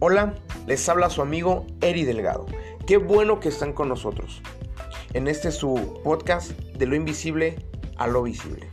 Hola, 0.00 0.36
les 0.68 0.88
habla 0.88 1.10
su 1.10 1.22
amigo 1.22 1.66
Eri 1.80 2.04
Delgado. 2.04 2.46
Qué 2.86 2.98
bueno 2.98 3.40
que 3.40 3.48
están 3.48 3.72
con 3.72 3.88
nosotros. 3.88 4.40
En 5.12 5.26
este 5.26 5.50
su 5.50 6.00
podcast 6.04 6.52
de 6.52 6.86
lo 6.86 6.94
invisible 6.94 7.56
a 7.96 8.06
lo 8.06 8.22
visible. 8.22 8.70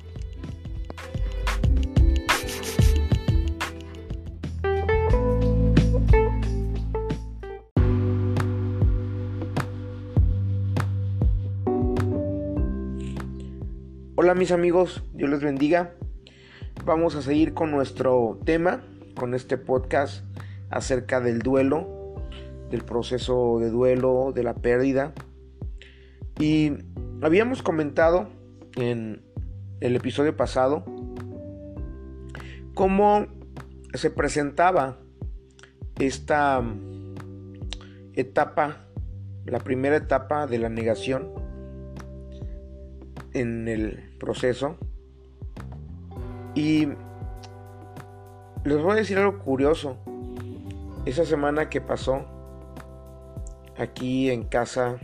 Hola 14.14 14.36
mis 14.36 14.52
amigos, 14.52 15.02
Dios 15.14 15.32
les 15.32 15.42
bendiga. 15.42 15.96
Vamos 16.86 17.16
a 17.16 17.24
seguir 17.24 17.56
con 17.56 17.72
nuestro 17.72 18.38
tema, 18.46 18.84
con 19.16 19.34
este 19.34 19.58
podcast 19.58 20.24
acerca 20.70 21.22
del 21.22 21.40
duelo, 21.40 22.16
del 22.70 22.84
proceso 22.84 23.60
de 23.60 23.70
duelo, 23.70 24.32
de 24.34 24.44
la 24.44 24.56
pérdida. 24.56 25.14
Y 26.40 26.74
habíamos 27.22 27.64
comentado 27.64 28.30
en 28.76 29.24
el 29.80 29.96
episodio 29.96 30.36
pasado 30.36 30.84
cómo 32.74 33.28
se 33.94 34.10
presentaba 34.10 34.98
esta 36.00 36.62
etapa, 38.14 38.88
la 39.46 39.60
primera 39.60 39.96
etapa 39.96 40.48
de 40.48 40.60
la 40.60 40.70
negación 40.70 41.30
en 43.34 43.68
el 43.68 44.16
proceso. 44.20 44.78
Y 46.54 46.88
les 48.64 48.82
voy 48.82 48.94
a 48.94 48.96
decir 48.96 49.18
algo 49.18 49.40
curioso. 49.40 49.98
Esa 51.06 51.24
semana 51.24 51.70
que 51.70 51.82
pasó 51.82 52.26
aquí 53.78 54.32
en 54.32 54.44
casa 54.44 54.98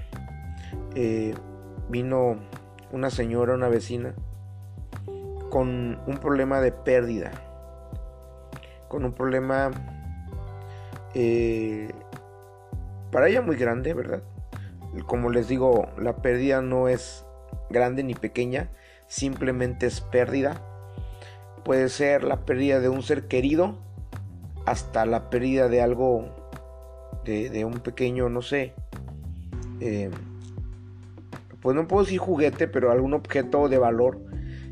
eh, 0.95 1.35
vino 1.89 2.37
una 2.91 3.11
señora, 3.11 3.53
una 3.53 3.69
vecina, 3.69 4.15
con 5.51 6.01
un 6.07 6.17
problema 6.19 6.59
de 6.59 6.71
pérdida, 6.71 7.31
con 8.87 9.05
un 9.05 9.13
problema 9.13 9.69
eh, 11.13 11.91
para 13.11 13.27
ella 13.27 13.43
muy 13.43 13.55
grande, 13.55 13.93
¿verdad? 13.93 14.23
Como 15.05 15.29
les 15.29 15.47
digo, 15.47 15.87
la 15.99 16.15
pérdida 16.15 16.63
no 16.63 16.87
es 16.87 17.27
grande 17.69 18.03
ni 18.03 18.15
pequeña, 18.15 18.71
simplemente 19.05 19.85
es 19.85 20.01
pérdida. 20.01 20.61
Puede 21.63 21.89
ser 21.89 22.23
la 22.23 22.43
pérdida 22.43 22.79
de 22.79 22.89
un 22.89 23.03
ser 23.03 23.27
querido 23.27 23.90
hasta 24.71 25.05
la 25.05 25.29
pérdida 25.29 25.67
de 25.67 25.81
algo, 25.81 26.29
de, 27.25 27.65
un 27.65 27.81
pequeño, 27.81 28.29
no 28.29 28.41
sé, 28.41 28.73
eh, 29.81 30.09
pues 31.61 31.75
no 31.75 31.89
puedo 31.89 32.05
decir 32.05 32.19
juguete, 32.19 32.69
pero 32.69 32.89
algún 32.89 33.13
objeto 33.13 33.67
de 33.67 33.77
valor. 33.77 34.21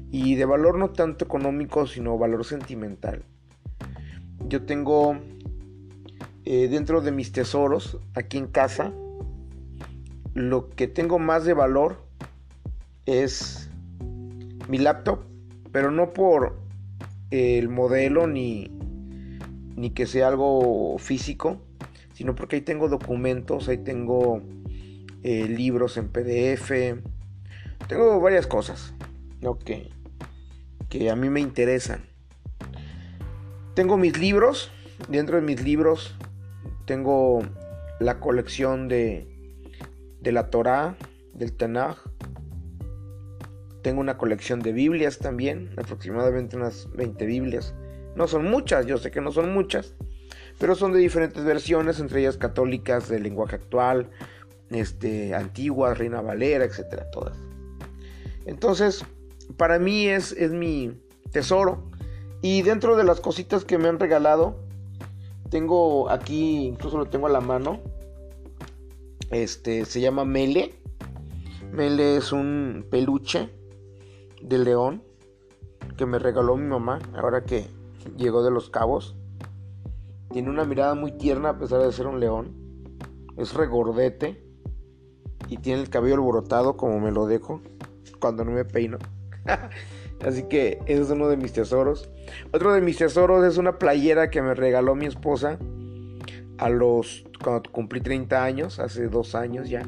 Y 0.09 0.36
de 0.36 0.45
valor 0.45 0.78
no 0.78 0.91
tanto 0.91 1.25
económico, 1.25 1.86
sino 1.86 2.17
valor 2.17 2.45
sentimental. 2.45 3.25
Yo 4.47 4.64
tengo 4.64 5.17
eh, 6.45 6.69
dentro 6.69 7.02
de 7.02 7.11
mis 7.11 7.34
tesoros, 7.34 8.00
aquí 8.16 8.38
en 8.38 8.47
casa, 8.47 8.94
lo 10.34 10.69
que 10.69 10.88
tengo 10.88 11.19
más 11.19 11.44
de 11.44 11.53
valor 11.53 11.97
es 13.06 13.69
mi 14.69 14.78
laptop, 14.78 15.19
pero 15.73 15.91
no 15.91 16.09
por 16.11 16.58
el 17.31 17.67
modelo 17.67 18.25
ni, 18.25 18.78
ni 19.75 19.91
que 19.91 20.06
sea 20.06 20.28
algo 20.28 20.97
físico, 21.00 21.62
sino 22.13 22.35
porque 22.35 22.57
ahí 22.57 22.62
tengo 22.62 22.90
documentos, 22.90 23.69
ahí 23.69 23.78
tengo 23.78 24.41
eh, 25.24 25.47
libros 25.47 25.97
en 25.97 26.09
PDF, 26.09 26.72
tengo 27.88 28.19
varias 28.19 28.47
cosas 28.47 28.94
que, 30.90 31.09
a 31.09 31.16
mí 31.16 31.29
me 31.29 31.40
interesan. 31.40 32.02
Tengo 33.74 33.97
mis 33.97 34.18
libros, 34.19 34.72
dentro 35.08 35.38
de 35.38 35.41
mis 35.41 35.63
libros 35.63 36.16
tengo 36.85 37.41
la 38.00 38.19
colección 38.19 38.88
de, 38.88 39.28
de 40.22 40.31
la 40.31 40.50
Torah, 40.50 40.97
del 41.34 41.53
Tanaj. 41.53 41.97
Tengo 43.81 44.02
una 44.02 44.18
colección 44.18 44.59
de 44.59 44.74
Biblias 44.74 45.19
también, 45.19 45.72
aproximadamente 45.78 46.58
unas 46.58 46.91
20 46.91 47.25
Biblias. 47.25 47.74
No 48.19 48.28
son 48.28 48.52
muchas, 48.52 48.85
yo 48.85 48.97
sé 48.97 49.12
que 49.12 49.22
no 49.22 49.31
son 49.31 49.53
muchas, 49.53 49.96
pero 50.57 50.75
son 50.75 50.91
de 50.91 51.00
diferentes 51.00 51.41
versiones, 51.46 52.02
entre 52.02 52.19
ellas 52.19 52.35
católicas 52.35 53.07
del 53.07 53.24
lenguaje 53.24 53.56
actual, 53.56 54.09
este, 54.72 55.34
antiguas, 55.34 55.97
Reina 55.97 56.19
Valera, 56.19 56.66
etcétera, 56.66 57.09
todas. 57.12 57.38
Entonces, 58.46 59.06
para 59.56 59.79
mí 59.79 60.09
es, 60.09 60.34
es 60.34 60.52
mi 60.52 61.02
tesoro. 61.31 61.90
Y 62.41 62.62
dentro 62.62 62.97
de 62.97 63.06
las 63.06 63.22
cositas 63.22 63.63
que 63.63 63.78
me 63.78 63.88
han 63.88 64.00
regalado, 64.00 64.59
tengo 65.50 66.09
aquí, 66.09 66.68
incluso 66.68 66.97
lo 66.97 67.06
tengo 67.06 67.28
a 67.28 67.31
la 67.31 67.40
mano. 67.40 67.79
Este 69.31 69.85
se 69.85 70.02
llama 70.02 70.25
Mele. 70.25 70.74
Mele 71.72 72.18
es 72.18 72.34
un 72.34 72.85
peluche 72.91 73.50
de 74.41 74.58
león 74.58 75.03
que 75.96 76.06
me 76.06 76.19
regaló 76.19 76.58
mi 76.58 76.68
mamá 76.68 77.00
ahora 77.16 77.46
que 77.46 77.78
llegó 78.18 78.44
de 78.44 78.52
los 78.52 78.70
cabos. 78.70 79.16
Tiene 80.31 80.50
una 80.50 80.66
mirada 80.66 80.96
muy 80.96 81.12
tierna 81.14 81.50
a 81.50 81.58
pesar 81.58 81.81
de 81.81 81.92
ser 81.92 82.08
un 82.08 82.20
león. 82.20 82.56
Es 83.38 83.53
regordete. 83.53 84.46
Y 85.47 85.58
tiene 85.58 85.81
el 85.81 85.90
cabello 85.90 86.16
alborotado 86.16 86.78
como 86.78 87.00
me 87.00 87.12
lo 87.12 87.25
dejo 87.25 87.62
cuando 88.20 88.44
no 88.44 88.52
me 88.52 88.66
peino. 88.66 88.97
Así 90.22 90.44
que 90.44 90.80
ese 90.86 91.02
es 91.02 91.09
uno 91.09 91.28
de 91.30 91.38
mis 91.38 91.53
tesoros. 91.53 92.09
Otro 92.52 92.74
de 92.74 92.81
mis 92.81 92.97
tesoros 92.97 93.46
es 93.46 93.58
una 93.58 93.80
playera 93.80 94.30
que 94.30 94.41
me 94.41 94.53
regaló 94.53 94.96
mi 94.96 95.06
esposa 95.06 95.58
a 96.58 96.70
los 96.70 97.24
cuando 97.41 97.72
cumplí 97.72 98.02
30 98.02 98.44
años, 98.44 98.80
hace 98.80 99.08
dos 99.08 99.34
años 99.34 99.70
ya. 99.70 99.88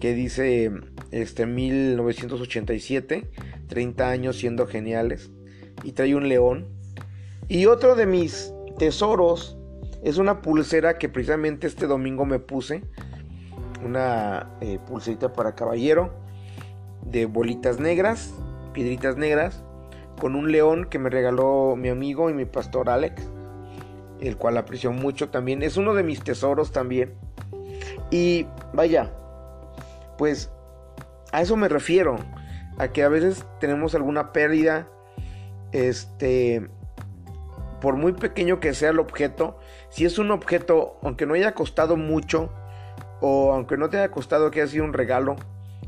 Que 0.00 0.14
dice 0.14 0.72
este 1.10 1.46
1987, 1.46 3.30
30 3.68 4.08
años 4.08 4.36
siendo 4.36 4.66
geniales 4.66 5.30
y 5.82 5.92
trae 5.92 6.14
un 6.14 6.28
león. 6.28 6.75
Y 7.48 7.66
otro 7.66 7.94
de 7.94 8.06
mis 8.06 8.52
tesoros 8.78 9.56
es 10.02 10.18
una 10.18 10.42
pulsera 10.42 10.98
que 10.98 11.08
precisamente 11.08 11.66
este 11.66 11.86
domingo 11.86 12.24
me 12.24 12.38
puse. 12.38 12.82
Una 13.84 14.50
eh, 14.60 14.78
pulserita 14.86 15.32
para 15.32 15.54
caballero 15.54 16.12
de 17.04 17.26
bolitas 17.26 17.78
negras, 17.78 18.34
piedritas 18.72 19.16
negras, 19.16 19.62
con 20.20 20.34
un 20.34 20.50
león 20.50 20.86
que 20.86 20.98
me 20.98 21.10
regaló 21.10 21.76
mi 21.76 21.88
amigo 21.88 22.30
y 22.30 22.34
mi 22.34 22.46
pastor 22.46 22.88
Alex, 22.88 23.22
el 24.20 24.36
cual 24.36 24.56
aprecio 24.56 24.92
mucho 24.92 25.28
también. 25.28 25.62
Es 25.62 25.76
uno 25.76 25.94
de 25.94 26.02
mis 26.02 26.22
tesoros 26.22 26.72
también. 26.72 27.14
Y 28.10 28.46
vaya, 28.72 29.12
pues 30.18 30.50
a 31.32 31.42
eso 31.42 31.56
me 31.56 31.68
refiero, 31.68 32.16
a 32.78 32.88
que 32.88 33.02
a 33.02 33.08
veces 33.08 33.44
tenemos 33.60 33.94
alguna 33.94 34.32
pérdida 34.32 34.88
este, 35.72 36.68
por 37.80 37.96
muy 37.96 38.12
pequeño 38.12 38.60
que 38.60 38.74
sea 38.74 38.90
el 38.90 38.98
objeto, 38.98 39.58
si 39.90 40.04
es 40.04 40.18
un 40.18 40.30
objeto, 40.30 40.98
aunque 41.02 41.26
no 41.26 41.34
haya 41.34 41.54
costado 41.54 41.96
mucho, 41.96 42.50
o 43.20 43.52
aunque 43.52 43.76
no 43.76 43.88
te 43.88 43.98
haya 43.98 44.10
costado 44.10 44.50
que 44.50 44.60
haya 44.60 44.70
sido 44.70 44.84
un 44.84 44.92
regalo, 44.92 45.36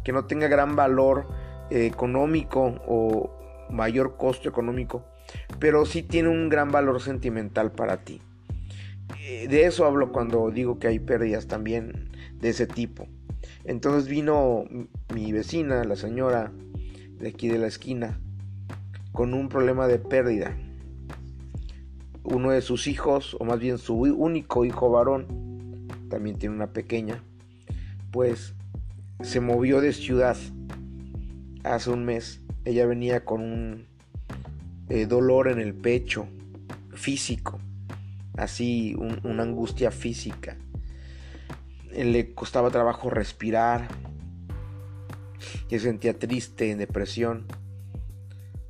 que 0.04 0.12
no 0.12 0.26
tenga 0.26 0.48
gran 0.48 0.76
valor 0.76 1.26
eh, 1.70 1.86
económico 1.86 2.80
o 2.86 3.30
mayor 3.70 4.16
costo 4.16 4.48
económico, 4.48 5.04
pero 5.58 5.84
sí 5.84 6.02
tiene 6.02 6.28
un 6.28 6.48
gran 6.48 6.70
valor 6.70 7.00
sentimental 7.00 7.72
para 7.72 7.98
ti. 7.98 8.22
Eh, 9.20 9.48
de 9.48 9.64
eso 9.64 9.84
hablo 9.84 10.12
cuando 10.12 10.50
digo 10.50 10.78
que 10.78 10.88
hay 10.88 10.98
pérdidas 10.98 11.46
también 11.46 12.10
de 12.40 12.50
ese 12.50 12.66
tipo. 12.66 13.06
Entonces 13.64 14.08
vino 14.08 14.64
mi 15.14 15.32
vecina, 15.32 15.84
la 15.84 15.96
señora 15.96 16.52
de 17.18 17.28
aquí 17.28 17.48
de 17.48 17.58
la 17.58 17.66
esquina, 17.66 18.18
con 19.12 19.34
un 19.34 19.48
problema 19.48 19.86
de 19.86 19.98
pérdida. 19.98 20.56
Uno 22.30 22.50
de 22.50 22.60
sus 22.60 22.86
hijos, 22.86 23.36
o 23.40 23.44
más 23.44 23.58
bien 23.58 23.78
su 23.78 23.94
único 23.94 24.64
hijo 24.64 24.90
varón, 24.90 25.88
también 26.10 26.36
tiene 26.36 26.54
una 26.54 26.72
pequeña, 26.72 27.22
pues 28.10 28.54
se 29.22 29.40
movió 29.40 29.80
de 29.80 29.92
ciudad 29.92 30.36
hace 31.64 31.90
un 31.90 32.04
mes. 32.04 32.42
Ella 32.64 32.86
venía 32.86 33.24
con 33.24 33.40
un 33.40 33.86
eh, 34.88 35.06
dolor 35.06 35.48
en 35.48 35.58
el 35.58 35.74
pecho 35.74 36.28
físico, 36.92 37.60
así 38.36 38.94
una 39.22 39.42
angustia 39.42 39.90
física. 39.90 40.56
Le 41.90 42.34
costaba 42.34 42.70
trabajo 42.70 43.08
respirar, 43.08 43.88
se 45.68 45.78
sentía 45.78 46.18
triste, 46.18 46.70
en 46.70 46.78
depresión 46.78 47.46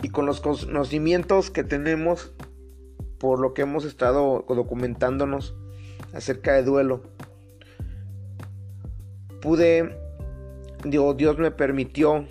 y 0.02 0.10
con 0.10 0.26
los 0.26 0.40
conocimientos 0.40 1.50
que 1.50 1.64
tenemos 1.64 2.32
por 3.18 3.40
lo 3.40 3.54
que 3.54 3.62
hemos 3.62 3.84
estado 3.84 4.44
documentándonos 4.48 5.54
acerca 6.12 6.54
de 6.54 6.62
duelo, 6.62 7.02
pude, 9.40 9.96
Dios, 10.84 11.16
Dios 11.16 11.38
me 11.38 11.50
permitió 11.50 12.26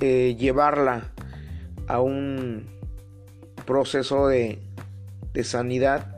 eh, 0.00 0.36
llevarla 0.38 1.12
a 1.88 2.00
un 2.00 2.66
proceso 3.64 4.28
de, 4.28 4.60
sanidad. 5.42 6.14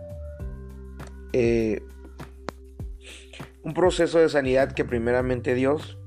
Eh, 1.32 1.82
un 3.62 3.74
proceso 3.74 4.18
de 4.18 4.28
sanidad 4.28 4.72
que 4.72 4.84
primeramente 4.84 5.54
Dios 5.54 5.98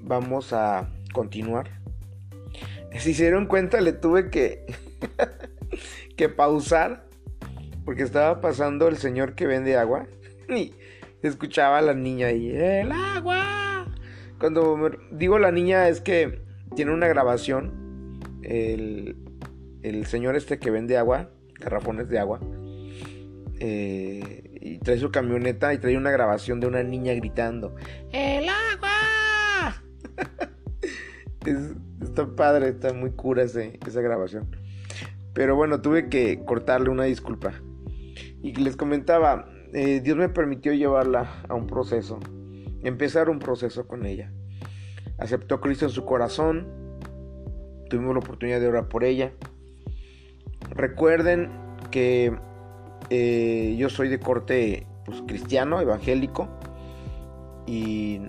vamos 0.00 0.52
a 0.52 0.88
continuar. 1.12 1.70
Si 2.98 3.14
se 3.14 3.22
dieron 3.22 3.46
cuenta, 3.46 3.80
le 3.80 3.92
tuve 3.92 4.30
que, 4.30 4.66
pausar 6.28 7.08
porque 7.84 8.02
estaba 8.02 8.40
pasando 8.40 8.88
el 8.88 8.96
señor 8.96 9.34
que 9.34 9.46
vende 9.46 9.76
agua 9.76 10.06
y 10.48 10.74
escuchaba 11.22 11.78
a 11.78 11.82
la 11.82 11.94
niña 11.94 12.28
ahí, 12.28 12.50
el 12.54 12.92
agua. 12.92 13.86
Cuando 14.38 14.90
digo 15.12 15.38
la 15.38 15.52
niña 15.52 15.88
es 15.88 16.00
que 16.00 16.42
tiene 16.74 16.92
una 16.92 17.08
grabación, 17.08 18.20
el, 18.42 19.16
el 19.82 20.06
señor 20.06 20.36
este 20.36 20.58
que 20.58 20.70
vende 20.70 20.96
agua, 20.96 21.30
garrafones 21.58 22.08
de 22.08 22.18
agua, 22.18 22.40
eh, 23.58 24.58
y 24.62 24.78
trae 24.78 24.98
su 24.98 25.10
camioneta 25.10 25.74
y 25.74 25.78
trae 25.78 25.96
una 25.96 26.10
grabación 26.10 26.60
de 26.60 26.66
una 26.66 26.82
niña 26.82 27.12
gritando, 27.14 27.74
¡El 28.12 28.46
agua! 28.48 29.82
está 32.02 32.26
padre, 32.34 32.68
está 32.68 32.92
muy 32.92 33.10
cura 33.10 33.42
esa 33.42 34.00
grabación. 34.00 34.48
Pero 35.40 35.56
bueno, 35.56 35.80
tuve 35.80 36.10
que 36.10 36.44
cortarle 36.44 36.90
una 36.90 37.04
disculpa. 37.04 37.54
Y 38.42 38.52
les 38.56 38.76
comentaba, 38.76 39.48
eh, 39.72 40.02
Dios 40.04 40.18
me 40.18 40.28
permitió 40.28 40.74
llevarla 40.74 41.42
a 41.48 41.54
un 41.54 41.66
proceso, 41.66 42.20
empezar 42.82 43.30
un 43.30 43.38
proceso 43.38 43.88
con 43.88 44.04
ella. 44.04 44.30
Aceptó 45.16 45.54
a 45.54 45.60
Cristo 45.62 45.86
en 45.86 45.92
su 45.92 46.04
corazón, 46.04 46.68
tuvimos 47.88 48.12
la 48.12 48.18
oportunidad 48.18 48.60
de 48.60 48.68
orar 48.68 48.88
por 48.88 49.02
ella. 49.02 49.32
Recuerden 50.72 51.48
que 51.90 52.38
eh, 53.08 53.76
yo 53.78 53.88
soy 53.88 54.08
de 54.10 54.20
corte 54.20 54.86
pues, 55.06 55.22
cristiano, 55.26 55.80
evangélico, 55.80 56.50
y 57.66 58.20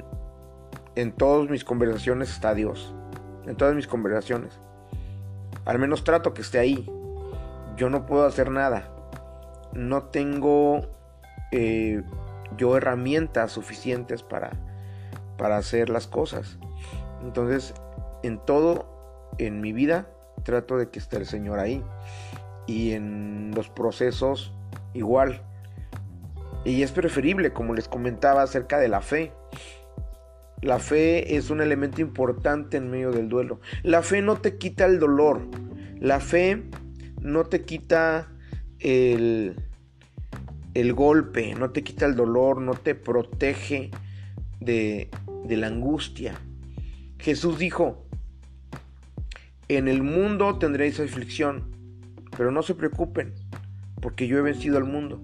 en 0.96 1.12
todas 1.12 1.50
mis 1.50 1.66
conversaciones 1.66 2.31
está 2.31 2.56
Dios 2.56 2.96
en 3.48 3.58
todas 3.58 3.75
mis 3.75 3.88
conversaciones. 3.88 4.62
Al 5.66 5.78
menos 5.78 6.06
trato 6.06 6.34
que 6.34 6.42
esté 6.42 6.58
ahí. 6.58 6.90
Yo 7.81 7.89
no 7.89 8.06
puedo 8.06 8.28
hacer 8.28 8.51
nada. 8.51 8.94
No 9.74 10.04
tengo 10.04 10.81
eh, 11.51 12.04
yo 12.56 12.78
herramientas 12.78 13.54
suficientes 13.54 14.22
para, 14.22 14.51
para 15.36 15.57
hacer 15.57 15.89
las 15.89 16.06
cosas. 16.06 16.60
Entonces, 17.24 17.74
en 18.22 18.38
todo, 18.38 19.31
en 19.39 19.62
mi 19.62 19.74
vida, 19.74 20.06
trato 20.44 20.78
de 20.78 20.92
que 20.92 21.00
esté 21.00 21.18
el 21.18 21.25
Señor 21.25 21.57
ahí. 21.57 21.83
Y 22.68 22.92
en 22.92 23.50
los 23.56 23.68
procesos, 23.69 24.54
igual. 24.94 25.42
Y 26.63 26.84
es 26.84 26.92
preferible, 26.92 27.51
como 27.51 27.74
les 27.74 27.88
comentaba 27.88 28.44
acerca 28.44 28.77
de 28.77 28.89
la 28.89 29.01
fe. 29.01 29.31
La 30.62 30.77
fe 30.77 31.36
es 31.36 31.50
un 31.50 31.62
elemento 31.62 32.00
importante 32.00 32.77
en 32.77 32.92
medio 32.92 33.10
del 33.10 33.27
duelo. 33.27 33.60
La 33.81 34.04
fe 34.04 34.22
no 34.22 34.36
te 34.36 34.60
quita 34.60 34.86
el 34.86 35.00
dolor. 35.00 35.42
La 36.00 36.19
fe 36.19 36.69
no 37.21 37.45
te 37.45 37.62
quita 37.63 38.27
el, 38.79 39.56
el 40.73 40.94
golpe, 40.94 41.56
no 41.56 41.69
te 41.69 41.83
quita 41.83 42.06
el 42.06 42.15
dolor, 42.15 42.62
no 42.62 42.73
te 42.73 42.95
protege 42.95 43.91
de, 44.59 45.09
de 45.45 45.57
la 45.57 45.68
angustia. 45.68 46.35
Jesús 47.19 47.59
dijo, 47.59 48.06
en 49.68 49.88
el 49.88 50.03
mundo 50.03 50.57
tendréis 50.57 51.00
aflicción, 51.00 51.75
pero 52.35 52.51
no 52.51 52.63
se 52.63 52.75
preocupen, 52.75 53.33
porque 54.01 54.27
yo 54.27 54.38
he 54.38 54.41
vencido 54.41 54.77
al 54.77 54.85
mundo. 54.85 55.21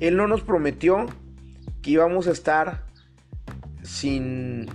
Él 0.00 0.16
no 0.16 0.28
nos 0.28 0.42
prometió 0.42 1.06
que 1.80 1.92
íbamos 1.92 2.26
a 2.26 2.32
estar 2.32 2.84
sin, 3.82 4.66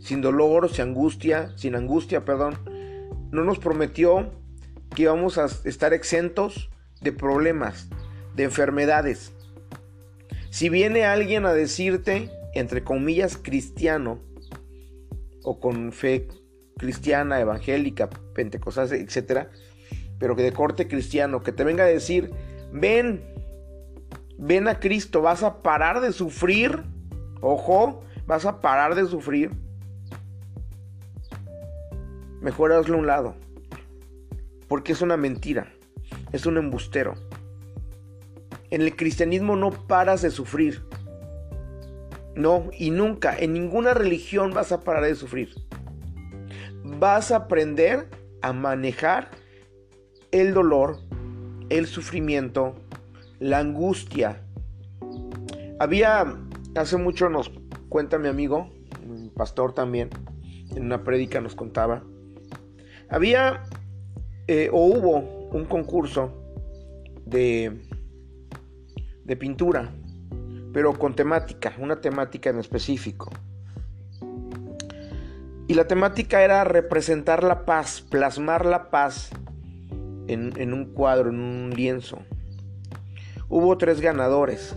sin 0.00 0.20
dolor, 0.20 0.68
sin 0.68 0.82
angustia, 0.82 1.56
sin 1.56 1.74
angustia, 1.74 2.24
perdón, 2.24 2.58
no 3.30 3.44
nos 3.44 3.58
prometió 3.58 4.30
que 4.94 5.02
íbamos 5.02 5.38
a 5.38 5.46
estar 5.64 5.92
exentos 5.92 6.70
de 7.00 7.12
problemas, 7.12 7.88
de 8.34 8.44
enfermedades. 8.44 9.32
Si 10.50 10.68
viene 10.68 11.04
alguien 11.04 11.46
a 11.46 11.52
decirte, 11.52 12.30
entre 12.54 12.82
comillas, 12.82 13.36
cristiano, 13.36 14.20
o 15.42 15.60
con 15.60 15.92
fe 15.92 16.28
cristiana, 16.76 17.40
evangélica, 17.40 18.10
pentecostal, 18.34 18.92
etc., 18.92 19.48
pero 20.18 20.36
que 20.36 20.42
de 20.42 20.52
corte 20.52 20.86
cristiano, 20.86 21.42
que 21.42 21.52
te 21.52 21.64
venga 21.64 21.84
a 21.84 21.86
decir, 21.86 22.30
ven, 22.72 23.24
ven 24.38 24.68
a 24.68 24.80
Cristo, 24.80 25.22
vas 25.22 25.42
a 25.42 25.62
parar 25.62 26.00
de 26.00 26.12
sufrir 26.12 26.84
Ojo, 27.40 28.02
vas 28.26 28.44
a 28.44 28.60
parar 28.60 28.94
de 28.94 29.06
sufrir. 29.06 29.50
Mejor 32.40 32.72
hazlo 32.72 32.96
a 32.96 32.98
un 32.98 33.06
lado. 33.06 33.34
Porque 34.70 34.92
es 34.92 35.02
una 35.02 35.18
mentira. 35.18 35.70
Es 36.32 36.46
un 36.46 36.56
embustero. 36.56 37.12
En 38.70 38.80
el 38.80 38.96
cristianismo 38.96 39.54
no 39.54 39.70
paras 39.70 40.22
de 40.22 40.30
sufrir. 40.30 40.82
No, 42.34 42.70
y 42.72 42.90
nunca, 42.90 43.36
en 43.36 43.52
ninguna 43.52 43.92
religión 43.92 44.54
vas 44.54 44.72
a 44.72 44.80
parar 44.80 45.04
de 45.04 45.14
sufrir. 45.14 45.50
Vas 46.82 47.32
a 47.32 47.36
aprender 47.36 48.08
a 48.40 48.54
manejar 48.54 49.30
el 50.30 50.54
dolor, 50.54 51.00
el 51.68 51.86
sufrimiento, 51.86 52.76
la 53.40 53.58
angustia. 53.58 54.42
Había 55.78 56.38
Hace 56.76 56.96
mucho 56.96 57.28
nos 57.28 57.50
cuenta 57.88 58.16
mi 58.18 58.28
amigo, 58.28 58.70
un 59.04 59.30
pastor 59.30 59.74
también, 59.74 60.08
en 60.70 60.84
una 60.84 61.02
prédica 61.02 61.40
nos 61.40 61.56
contaba. 61.56 62.04
Había 63.08 63.64
eh, 64.52 64.68
o 64.72 64.84
hubo 64.84 65.48
un 65.52 65.64
concurso 65.64 66.42
de, 67.24 67.82
de 69.22 69.36
pintura, 69.36 69.92
pero 70.72 70.92
con 70.98 71.14
temática, 71.14 71.72
una 71.78 72.00
temática 72.00 72.50
en 72.50 72.58
específico. 72.58 73.30
Y 75.68 75.74
la 75.74 75.86
temática 75.86 76.42
era 76.42 76.64
representar 76.64 77.44
la 77.44 77.64
paz, 77.64 78.00
plasmar 78.00 78.66
la 78.66 78.90
paz 78.90 79.30
en, 80.26 80.52
en, 80.56 80.72
un 80.72 80.86
cuadro, 80.86 81.30
en 81.30 81.38
un 81.38 81.70
lienzo. 81.70 82.18
Hubo 83.48 83.78
tres 83.78 84.00
ganadores. 84.00 84.74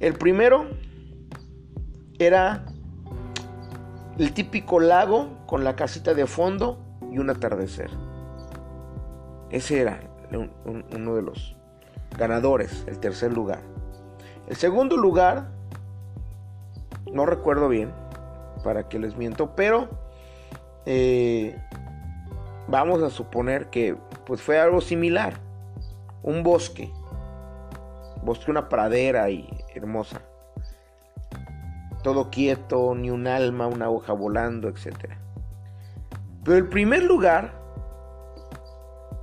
El 0.00 0.14
primero 0.14 0.66
era 2.18 2.66
el 4.18 4.32
típico 4.32 4.80
lago 4.80 5.46
con 5.46 5.62
la 5.62 5.76
casita 5.76 6.12
de 6.12 6.26
fondo 6.26 6.89
y 7.10 7.18
un 7.18 7.30
atardecer. 7.30 7.90
Ese 9.50 9.80
era 9.80 10.00
uno 10.94 11.14
de 11.16 11.22
los 11.22 11.56
ganadores, 12.16 12.84
el 12.86 12.98
tercer 13.00 13.32
lugar. 13.32 13.60
El 14.46 14.56
segundo 14.56 14.96
lugar, 14.96 15.48
no 17.12 17.26
recuerdo 17.26 17.68
bien, 17.68 17.92
para 18.62 18.88
que 18.88 18.98
les 18.98 19.16
miento, 19.16 19.54
pero 19.54 19.88
eh, 20.86 21.56
vamos 22.68 23.02
a 23.02 23.10
suponer 23.10 23.70
que 23.70 23.96
pues 24.26 24.42
fue 24.42 24.60
algo 24.60 24.80
similar, 24.80 25.34
un 26.22 26.42
bosque, 26.42 26.92
bosque, 28.22 28.50
una 28.50 28.68
pradera 28.68 29.30
y 29.30 29.48
hermosa. 29.74 30.22
Todo 32.02 32.30
quieto, 32.30 32.94
ni 32.94 33.10
un 33.10 33.26
alma, 33.26 33.66
una 33.66 33.90
hoja 33.90 34.12
volando, 34.14 34.68
etc. 34.68 35.19
Pero 36.44 36.56
el 36.56 36.68
primer 36.68 37.02
lugar 37.02 37.60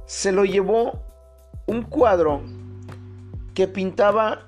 se 0.06 0.32
lo 0.32 0.46
llevó 0.46 1.04
un 1.66 1.82
cuadro 1.82 2.42
que 3.54 3.68
pintaba 3.68 4.48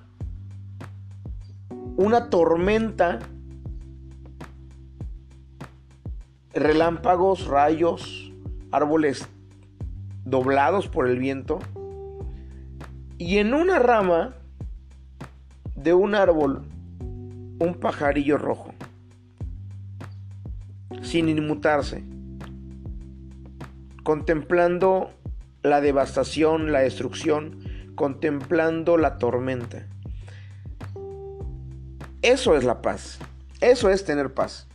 una 1.98 2.30
tormenta, 2.30 3.20
relámpagos, 6.54 7.48
rayos, 7.48 8.32
árboles 8.72 9.28
doblados 10.24 10.88
por 10.88 11.10
el 11.10 11.18
viento. 11.18 11.60
Y 13.18 13.40
en 13.40 13.54
una 13.54 13.80
rama 13.80 14.36
de 15.76 15.94
un 15.94 16.16
árbol 16.16 16.64
un 17.60 17.74
pajarillo 17.74 18.38
rojo, 18.38 18.74
sin 21.02 21.28
inmutarse, 21.28 22.04
contemplando 24.10 25.12
la 25.62 25.82
devastación, 25.82 26.72
la 26.72 26.80
destrucción, 26.80 27.94
contemplando 27.94 28.98
la 28.98 29.20
tormenta. 29.20 29.86
Eso 32.24 32.58
es 32.58 32.64
la 32.64 32.82
paz. 32.82 33.20
Eso 33.62 33.92
es 33.92 34.06
tener 34.06 34.34
paz. 34.34 34.68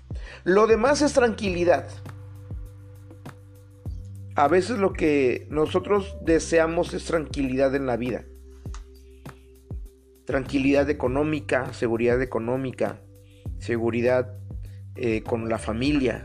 Lo 0.45 0.69
demás 0.69 1.03
es 1.03 1.15
tranquilidad. 1.15 1.89
A 4.37 4.47
veces 4.47 4.79
lo 4.79 4.93
que 4.93 5.49
nosotros 5.51 6.17
deseamos 6.25 6.95
es 6.95 7.05
tranquilidad 7.05 7.75
en 7.75 7.87
la 7.87 7.97
vida. 7.97 8.23
Tranquilidad 10.27 10.89
económica, 10.91 11.73
seguridad 11.73 12.23
económica, 12.23 13.01
seguridad 13.59 14.39
eh, 14.95 15.25
con 15.25 15.49
la 15.49 15.59
familia. 15.59 16.25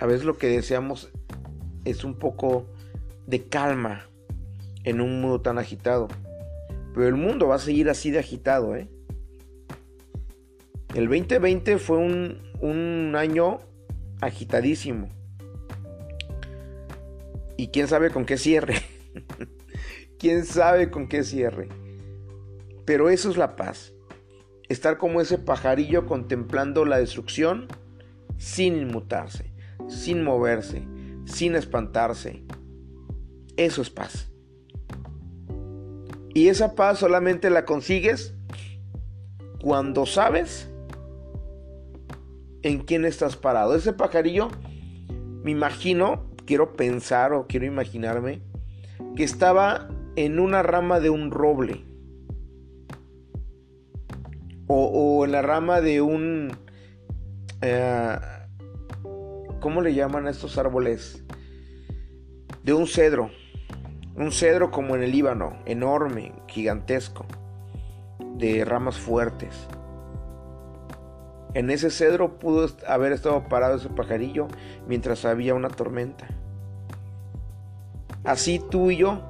A 0.00 0.06
veces 0.06 0.24
lo 0.24 0.38
que 0.38 0.48
deseamos 0.48 1.10
es 1.84 2.04
un 2.04 2.14
poco 2.14 2.66
de 3.26 3.44
calma 3.44 4.08
en 4.84 5.00
un 5.00 5.20
mundo 5.20 5.40
tan 5.40 5.58
agitado. 5.58 6.08
Pero 6.94 7.08
el 7.08 7.14
mundo 7.14 7.48
va 7.48 7.56
a 7.56 7.60
seguir 7.60 7.90
así 7.90 8.10
de 8.10 8.18
agitado, 8.18 8.76
¿eh? 8.76 8.88
El 10.94 11.08
2020 11.08 11.78
fue 11.78 11.98
un, 11.98 12.42
un 12.60 13.14
año 13.16 13.58
agitadísimo. 14.20 15.08
Y 17.56 17.68
quién 17.68 17.88
sabe 17.88 18.10
con 18.10 18.24
qué 18.24 18.38
cierre. 18.38 18.76
quién 20.18 20.44
sabe 20.44 20.90
con 20.90 21.08
qué 21.08 21.24
cierre. 21.24 21.68
Pero 22.84 23.10
eso 23.10 23.30
es 23.30 23.36
la 23.36 23.56
paz. 23.56 23.92
Estar 24.68 24.98
como 24.98 25.20
ese 25.20 25.38
pajarillo 25.38 26.06
contemplando 26.06 26.84
la 26.84 26.98
destrucción 26.98 27.68
sin 28.36 28.76
inmutarse, 28.76 29.52
sin 29.88 30.22
moverse, 30.22 30.86
sin 31.24 31.56
espantarse. 31.56 32.44
Eso 33.56 33.82
es 33.82 33.90
paz. 33.90 34.30
Y 36.34 36.48
esa 36.48 36.74
paz 36.74 36.98
solamente 36.98 37.50
la 37.50 37.64
consigues 37.64 38.34
cuando 39.60 40.06
sabes 40.06 40.70
en 42.62 42.78
quién 42.80 43.04
estás 43.04 43.36
parado. 43.36 43.74
Ese 43.74 43.92
pajarillo, 43.92 44.48
me 45.42 45.50
imagino, 45.50 46.30
quiero 46.46 46.76
pensar 46.76 47.32
o 47.32 47.46
quiero 47.46 47.66
imaginarme, 47.66 48.42
que 49.16 49.24
estaba 49.24 49.88
en 50.16 50.38
una 50.38 50.62
rama 50.62 51.00
de 51.00 51.10
un 51.10 51.30
roble. 51.30 51.84
O, 54.70 55.24
en 55.24 55.32
la 55.32 55.42
rama 55.42 55.80
de 55.80 56.02
un... 56.02 56.56
Eh, 57.62 58.18
¿Cómo 59.60 59.80
le 59.80 59.92
llaman 59.92 60.28
a 60.28 60.30
estos 60.30 60.56
árboles? 60.56 61.24
De 62.62 62.72
un 62.72 62.86
cedro. 62.86 63.30
Un 64.14 64.30
cedro 64.30 64.70
como 64.70 64.94
en 64.94 65.02
el 65.02 65.10
Líbano, 65.10 65.58
enorme, 65.66 66.32
gigantesco, 66.46 67.26
de 68.36 68.64
ramas 68.64 68.96
fuertes. 68.96 69.66
En 71.54 71.70
ese 71.70 71.90
cedro 71.90 72.38
pudo 72.38 72.68
haber 72.86 73.10
estado 73.10 73.48
parado 73.48 73.76
ese 73.76 73.88
pajarillo 73.88 74.46
mientras 74.86 75.24
había 75.24 75.54
una 75.54 75.70
tormenta. 75.70 76.28
Así 78.22 78.60
tú 78.70 78.92
y 78.92 78.98
yo, 78.98 79.22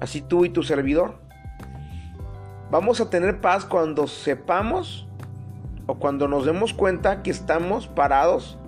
así 0.00 0.20
tú 0.20 0.44
y 0.44 0.50
tu 0.50 0.62
servidor, 0.62 1.14
vamos 2.70 3.00
a 3.00 3.08
tener 3.08 3.40
paz 3.40 3.64
cuando 3.64 4.06
sepamos 4.06 5.07
o 5.88 5.98
cuando 5.98 6.28
nos 6.28 6.44
demos 6.44 6.74
cuenta 6.74 7.22
que 7.22 7.30
estamos 7.30 7.88
parados 7.88 8.58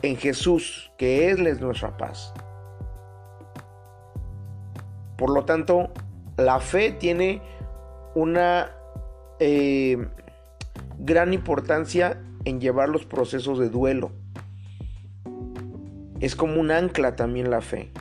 en 0.00 0.16
Jesús, 0.16 0.90
que 0.96 1.30
Él 1.30 1.46
es 1.46 1.60
nuestra 1.60 1.96
paz. 1.98 2.32
Por 5.18 5.30
lo 5.30 5.44
tanto, 5.44 5.90
la 6.38 6.58
fe 6.58 6.90
tiene 6.92 7.42
una 8.14 8.70
eh, 9.40 10.08
gran 10.98 11.34
importancia 11.34 12.18
en 12.46 12.60
llevar 12.62 12.88
los 12.88 13.04
procesos 13.04 13.58
de 13.58 13.68
duelo. 13.68 14.10
Es 16.20 16.34
como 16.34 16.62
un 16.62 16.70
ancla 16.70 17.14
también 17.14 17.50
la 17.50 17.60
fe. 17.60 17.92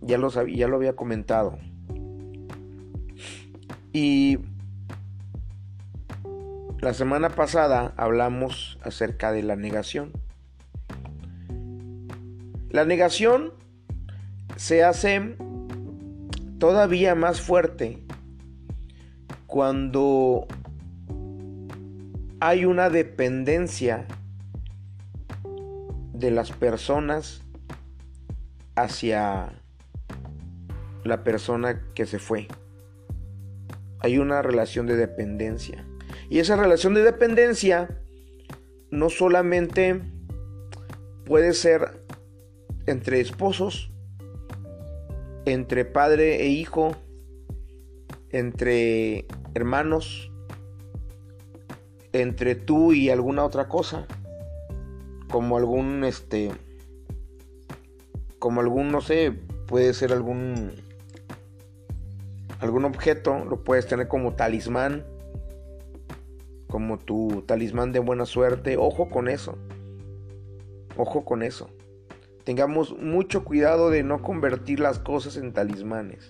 Ya 0.00 0.16
lo, 0.16 0.30
sabía, 0.30 0.58
ya 0.58 0.68
lo 0.68 0.76
había 0.76 0.94
comentado. 0.94 1.58
Y 3.92 4.38
la 6.80 6.94
semana 6.94 7.30
pasada 7.30 7.92
hablamos 7.96 8.78
acerca 8.82 9.32
de 9.32 9.42
la 9.42 9.56
negación. 9.56 10.12
La 12.70 12.84
negación 12.84 13.52
se 14.56 14.84
hace 14.84 15.36
todavía 16.58 17.14
más 17.14 17.40
fuerte 17.40 18.04
cuando 19.46 20.46
hay 22.40 22.64
una 22.64 22.90
dependencia 22.90 24.06
de 26.12 26.30
las 26.30 26.52
personas 26.52 27.42
hacia 28.76 29.52
la 31.02 31.24
persona 31.24 31.82
que 31.94 32.06
se 32.06 32.20
fue. 32.20 32.46
Hay 33.98 34.18
una 34.18 34.42
relación 34.42 34.86
de 34.86 34.94
dependencia. 34.94 35.87
Y 36.28 36.40
esa 36.40 36.56
relación 36.56 36.94
de 36.94 37.02
dependencia 37.02 38.02
no 38.90 39.10
solamente 39.10 40.00
puede 41.24 41.52
ser 41.54 42.04
entre 42.86 43.20
esposos, 43.20 43.90
entre 45.44 45.84
padre 45.84 46.42
e 46.42 46.48
hijo, 46.48 46.96
entre 48.30 49.26
hermanos, 49.54 50.30
entre 52.12 52.54
tú 52.54 52.92
y 52.92 53.10
alguna 53.10 53.44
otra 53.44 53.68
cosa, 53.68 54.06
como 55.30 55.56
algún 55.56 56.04
este 56.04 56.50
como 58.38 58.60
algún 58.60 58.92
no 58.92 59.00
sé, 59.00 59.32
puede 59.66 59.92
ser 59.94 60.12
algún 60.12 60.72
algún 62.60 62.84
objeto, 62.84 63.44
lo 63.44 63.62
puedes 63.62 63.86
tener 63.86 64.08
como 64.08 64.34
talismán, 64.34 65.04
como 66.68 66.98
tu 66.98 67.42
talismán 67.46 67.92
de 67.92 67.98
buena 67.98 68.26
suerte, 68.26 68.76
ojo 68.76 69.08
con 69.10 69.28
eso. 69.28 69.58
Ojo 70.96 71.24
con 71.24 71.42
eso. 71.42 71.70
Tengamos 72.44 72.96
mucho 72.98 73.44
cuidado 73.44 73.90
de 73.90 74.02
no 74.02 74.22
convertir 74.22 74.80
las 74.80 74.98
cosas 74.98 75.36
en 75.36 75.52
talismanes, 75.52 76.28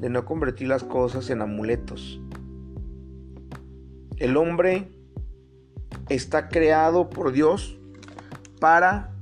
de 0.00 0.10
no 0.10 0.24
convertir 0.24 0.68
las 0.68 0.84
cosas 0.84 1.30
en 1.30 1.42
amuletos. 1.42 2.20
El 4.16 4.36
hombre 4.36 4.88
está 6.08 6.48
creado 6.48 7.08
por 7.08 7.32
Dios 7.32 7.78
para 8.60 9.12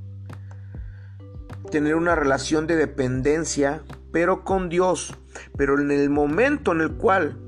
tener 1.71 1.95
una 1.95 2.15
relación 2.15 2.67
de 2.67 2.77
dependencia, 2.77 3.83
pero 4.13 4.45
con 4.45 4.69
Dios. 4.69 5.15
Pero 5.57 5.79
en 5.81 5.91
el 5.91 6.11
momento 6.11 6.73
en 6.73 6.81
el 6.81 6.93
cual 6.93 7.39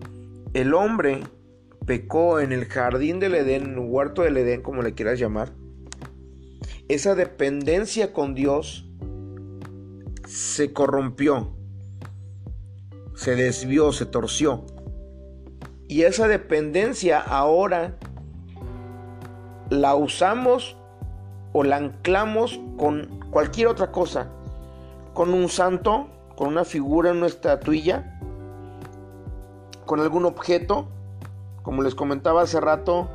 el 0.55 0.75
hombre 0.75 1.23
pecó 1.91 2.39
en 2.39 2.53
el 2.53 2.67
jardín 2.67 3.19
del 3.19 3.35
Edén, 3.35 3.65
en 3.65 3.73
el 3.73 3.79
huerto 3.81 4.23
del 4.23 4.37
Edén, 4.37 4.63
como 4.63 4.81
le 4.81 4.95
quieras 4.95 5.19
llamar, 5.19 5.51
esa 6.87 7.17
dependencia 7.17 8.13
con 8.13 8.33
Dios 8.37 8.89
se 10.25 10.73
corrompió, 10.73 11.51
se 13.17 13.35
desvió, 13.35 13.91
se 13.91 14.07
torció. 14.07 14.65
Y 15.89 16.03
esa 16.03 16.29
dependencia 16.29 17.19
ahora 17.19 17.97
la 19.69 19.97
usamos 19.97 20.77
o 21.53 21.65
la 21.65 21.75
anclamos 21.75 22.61
con 22.79 23.19
cualquier 23.33 23.67
otra 23.67 23.91
cosa. 23.91 24.31
Con 25.13 25.35
un 25.35 25.49
santo, 25.49 26.07
con 26.37 26.47
una 26.47 26.65
figura, 26.65 27.11
una 27.11 27.27
estatuilla, 27.27 28.17
con 29.87 29.99
algún 29.99 30.25
objeto. 30.25 30.89
Como 31.63 31.83
les 31.83 31.95
comentaba 31.95 32.43
hace 32.43 32.61
rato, 32.61 33.11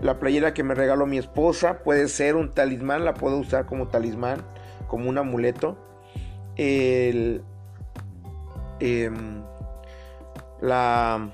la 0.00 0.18
playera 0.18 0.54
que 0.54 0.64
me 0.64 0.74
regaló 0.74 1.06
mi 1.06 1.18
esposa 1.18 1.78
puede 1.84 2.08
ser 2.08 2.36
un 2.36 2.50
talismán, 2.50 3.04
la 3.04 3.14
puedo 3.14 3.38
usar 3.38 3.66
como 3.66 3.88
talismán, 3.88 4.42
como 4.88 5.08
un 5.08 5.18
amuleto. 5.18 5.76
El, 6.56 7.42
em, 8.80 9.42
la, 10.60 11.30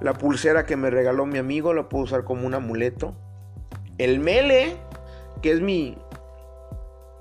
la 0.00 0.12
pulsera 0.14 0.66
que 0.66 0.76
me 0.76 0.90
regaló 0.90 1.26
mi 1.26 1.38
amigo 1.38 1.72
la 1.72 1.88
puedo 1.88 2.04
usar 2.04 2.24
como 2.24 2.46
un 2.46 2.54
amuleto. 2.54 3.14
El 3.98 4.18
mele, 4.18 4.76
que 5.42 5.52
es 5.52 5.60
mi, 5.60 5.96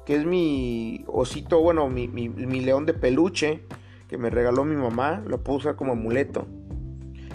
que 0.05 0.15
es 0.15 0.25
mi 0.25 1.05
osito, 1.07 1.61
bueno, 1.61 1.89
mi, 1.89 2.07
mi 2.07 2.61
león 2.61 2.87
de 2.87 2.95
peluche 2.95 3.63
que 4.09 4.17
me 4.17 4.31
regaló 4.31 4.65
mi 4.65 4.75
mamá, 4.75 5.23
lo 5.25 5.43
puedo 5.43 5.59
usar 5.59 5.75
como 5.75 5.93
amuleto. 5.93 6.47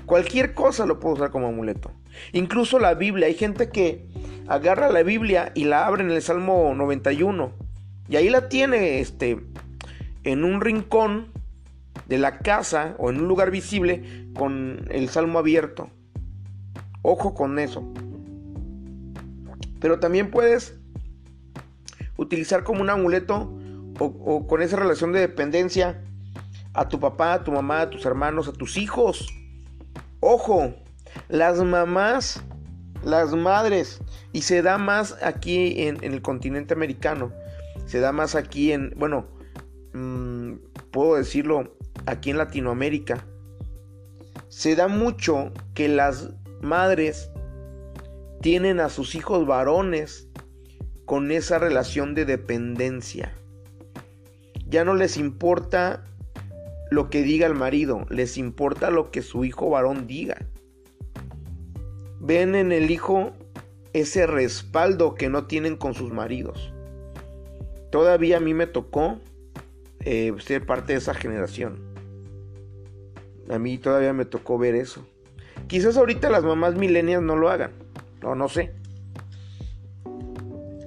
Cualquier 0.07 0.55
cosa 0.55 0.85
lo 0.85 0.99
puedo 0.99 1.15
usar 1.15 1.31
como 1.31 1.47
amuleto. 1.47 1.93
Incluso 2.33 2.79
la 2.81 2.95
Biblia. 2.95 3.29
Hay 3.29 3.35
gente 3.35 3.71
que 3.71 4.09
agarra 4.49 4.91
la 4.91 5.05
Biblia 5.05 5.53
y 5.55 5.65
la 5.65 5.87
abre 5.87 6.03
en 6.03 6.11
el 6.11 6.21
Salmo 6.21 6.75
91 6.75 7.53
Y 8.09 8.17
ahí 8.17 8.29
la 8.29 8.49
tiene 8.49 8.99
este 8.99 9.41
en 10.25 10.45
un 10.45 10.61
rincón 10.61 11.29
de 12.09 12.19
la 12.19 12.39
casa 12.39 12.97
o 12.99 13.09
en 13.09 13.21
un 13.21 13.29
lugar 13.29 13.51
visible 13.51 14.27
con 14.35 14.87
el 14.91 15.09
salmo 15.09 15.39
abierto. 15.39 15.91
Ojo 17.03 17.35
con 17.35 17.59
eso. 17.59 17.85
Pero 19.81 20.01
también 20.01 20.31
puedes 20.31 20.77
utilizar 22.17 22.65
como 22.65 22.81
un 22.81 22.91
amuleto 22.91 23.57
o, 24.01 24.47
con 24.47 24.61
esa 24.61 24.77
relación 24.77 25.13
de 25.13 25.21
dependencia 25.21 26.03
a 26.75 26.89
tu 26.89 26.99
papá, 27.01 27.35
a 27.35 27.45
tu 27.45 27.53
mamá, 27.53 27.83
a 27.83 27.91
tus 27.91 28.05
hermanos, 28.05 28.49
a 28.49 28.53
tus 28.53 28.77
hijos. 28.77 29.33
Ojo, 30.21 30.75
las 31.29 31.63
mamás, 31.63 32.43
las 33.05 33.33
madres, 33.33 34.01
y 34.33 34.43
se 34.43 34.63
da 34.63 34.77
más 34.79 35.17
aquí 35.23 35.87
en, 35.87 36.03
el 36.03 36.21
continente 36.21 36.75
americano, 36.75 37.33
se 37.87 38.01
da 38.01 38.13
más 38.13 38.35
aquí 38.35 38.73
en, 38.73 38.93
bueno, 38.97 39.27
mm, 39.93 40.55
puedo 40.91 41.15
decirlo, 41.17 41.77
aquí 42.07 42.31
en 42.31 42.39
Latinoamérica. 42.39 43.25
Se 44.49 44.77
da 44.77 44.89
mucho 44.89 45.53
que 45.75 45.89
las 45.89 46.31
madres 46.61 47.31
tienen 48.41 48.81
a 48.81 48.89
sus 48.89 49.15
hijos 49.15 49.47
varones 49.47 50.29
con 51.05 51.31
esa 51.31 51.59
relación 51.59 52.15
de 52.15 52.25
dependencia. 52.25 53.33
Ya 54.67 54.85
no 54.85 54.95
les 54.95 55.17
importa 55.17 56.05
lo 56.95 57.11
que 57.11 57.23
diga 57.23 57.47
el 57.47 57.55
marido, 57.55 58.07
les 58.09 58.39
importa 58.39 58.91
lo 58.91 59.11
que 59.11 59.21
su 59.21 59.45
hijo 59.45 59.69
varón 59.69 60.07
diga. 60.07 60.47
Ven 62.21 62.55
en 62.55 62.73
el 62.73 62.91
hijo 62.91 63.33
ese 63.93 64.27
respaldo 64.27 65.15
que 65.15 65.29
no 65.29 65.47
tienen 65.47 65.77
con 65.77 65.95
sus 65.95 66.13
maridos. 66.13 66.73
Todavía 67.91 68.39
a 68.39 68.41
mí 68.41 68.55
me 68.55 68.67
tocó 68.67 69.19
eh, 70.01 70.33
ser 70.39 70.65
parte 70.65 70.93
de 70.93 70.99
esa 70.99 71.15
generación. 71.15 71.79
A 73.51 73.59
mí 73.59 73.77
todavía 73.79 74.13
me 74.13 74.25
tocó 74.25 74.57
ver 74.57 74.75
eso. 74.75 75.07
Quizás 75.67 75.97
ahorita 75.97 76.31
las 76.31 76.45
mamás 76.45 76.77
milenias 76.77 77.23
no 77.23 77.37
lo 77.37 77.51
hagan. 77.51 77.73
No, 78.23 78.35
no 78.35 78.49
sé. 78.49 78.73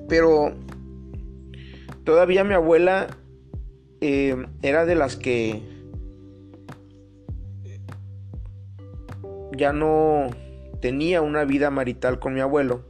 Pero 0.07 0.53
todavía 2.03 2.43
mi 2.43 2.53
abuela 2.53 3.07
eh, 4.01 4.35
era 4.61 4.85
de 4.85 4.95
las 4.95 5.15
que 5.15 5.76
ya 9.57 9.73
no 9.73 10.29
tenía 10.81 11.21
una 11.21 11.43
vida 11.43 11.69
marital 11.69 12.19
con 12.19 12.33
mi 12.33 12.39
abuelo. 12.39 12.85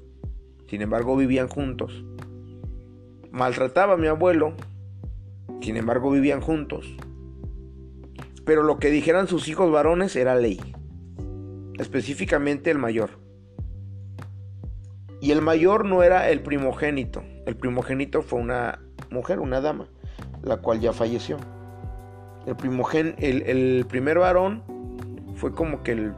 Sin 0.70 0.82
embargo, 0.82 1.16
vivían 1.16 1.48
juntos. 1.48 2.04
Maltrataba 3.32 3.94
a 3.94 3.98
mi 3.98 4.08
abuelo. 4.08 4.54
Sin 5.62 5.78
embargo, 5.78 6.12
vivían 6.12 6.42
juntos. 6.42 6.86
Pero 8.46 8.64
lo 8.64 8.78
que 8.80 8.90
dijeran 8.90 9.28
sus 9.28 9.48
hijos 9.48 9.72
varones 9.72 10.16
era 10.16 10.36
ley. 10.36 10.60
Específicamente 11.80 12.72
el 12.72 12.78
mayor. 12.78 13.12
Y 15.20 15.32
el 15.32 15.42
mayor 15.42 15.86
no 15.86 16.04
era 16.04 16.30
el 16.30 16.42
primogénito. 16.42 17.24
El 17.46 17.56
primogénito 17.56 18.22
fue 18.22 18.40
una 18.40 18.80
mujer, 19.10 19.40
una 19.40 19.62
dama, 19.62 19.88
la 20.44 20.58
cual 20.58 20.80
ya 20.80 20.94
falleció. 20.94 21.38
El, 22.46 22.56
primogen, 22.56 23.16
el, 23.18 23.86
primer 23.88 24.20
varón 24.20 24.64
fue 25.36 25.54
como 25.54 25.84
que 25.84 25.94
el 25.94 26.14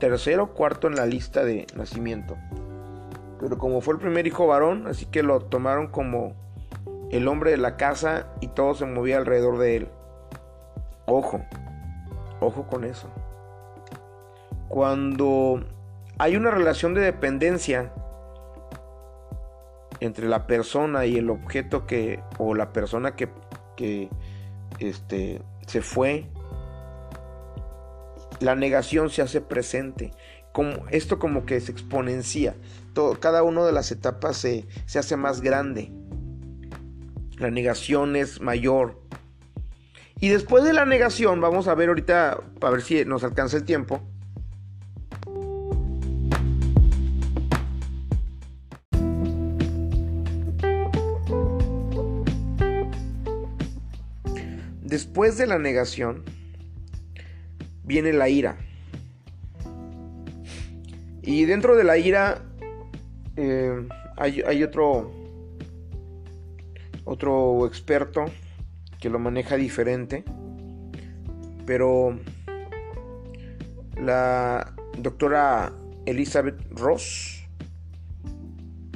tercero 0.00 0.42
o 0.42 0.48
cuarto 0.48 0.88
en 0.88 0.96
la 0.96 1.06
lista 1.06 1.44
de 1.44 1.68
nacimiento. 1.76 2.36
Pero 3.38 3.56
como 3.56 3.80
fue 3.80 3.94
el 3.94 4.00
primer 4.00 4.26
hijo 4.26 4.48
varón, 4.48 4.88
así 4.88 5.06
que 5.06 5.22
lo 5.22 5.40
tomaron 5.40 5.86
como 5.86 6.34
el 7.10 7.28
hombre 7.28 7.52
de 7.52 7.56
la 7.56 7.76
casa 7.76 8.26
y 8.40 8.48
todo 8.48 8.74
se 8.74 8.86
movía 8.86 9.18
alrededor 9.18 9.58
de 9.58 9.76
él. 9.76 9.88
Ojo, 11.06 11.40
ojo 12.40 12.66
con 12.66 12.84
eso. 12.84 13.08
Cuando 14.68 15.62
hay 16.18 16.36
una 16.36 16.50
relación 16.50 16.94
de 16.94 17.00
dependencia 17.00 17.92
entre 20.00 20.28
la 20.28 20.46
persona 20.46 21.06
y 21.06 21.16
el 21.16 21.30
objeto 21.30 21.86
que 21.86 22.22
o 22.38 22.54
la 22.54 22.72
persona 22.72 23.14
que, 23.16 23.28
este, 24.78 25.42
se 25.66 25.82
fue 25.82 26.26
la 28.40 28.54
negación 28.54 29.10
se 29.10 29.22
hace 29.22 29.40
presente 29.40 30.10
como 30.52 30.86
esto 30.90 31.18
como 31.18 31.46
que 31.46 31.60
se 31.60 31.70
exponencia. 31.72 32.56
Todo, 32.92 33.20
cada 33.20 33.42
una 33.42 33.64
de 33.64 33.72
las 33.72 33.92
etapas 33.92 34.36
se, 34.36 34.66
se 34.86 34.98
hace 34.98 35.16
más 35.16 35.40
grande. 35.40 35.92
La 37.38 37.50
negación 37.50 38.16
es 38.16 38.40
mayor. 38.40 39.00
Y 40.18 40.28
después 40.28 40.64
de 40.64 40.72
la 40.72 40.84
negación 40.84 41.40
vamos 41.40 41.68
a 41.68 41.74
ver 41.74 41.88
ahorita 41.88 42.40
a 42.60 42.70
ver 42.70 42.82
si 42.82 43.04
nos 43.04 43.24
alcanza 43.24 43.56
el 43.56 43.64
tiempo. 43.64 44.02
Después 54.82 55.38
de 55.38 55.46
la 55.46 55.58
negación 55.58 56.24
viene 57.90 58.12
la 58.12 58.28
ira. 58.28 58.56
Y 61.22 61.44
dentro 61.44 61.74
de 61.74 61.82
la 61.82 61.98
ira 61.98 62.40
eh, 63.36 63.88
hay, 64.16 64.62
otro, 64.62 65.10
otro 67.04 67.66
experto 67.66 68.26
que 69.00 69.10
lo 69.10 69.18
maneja 69.18 69.56
diferente. 69.56 70.22
Pero 71.66 72.16
la 74.00 74.72
doctora 74.96 75.72
Elizabeth 76.06 76.60
Ross, 76.70 77.44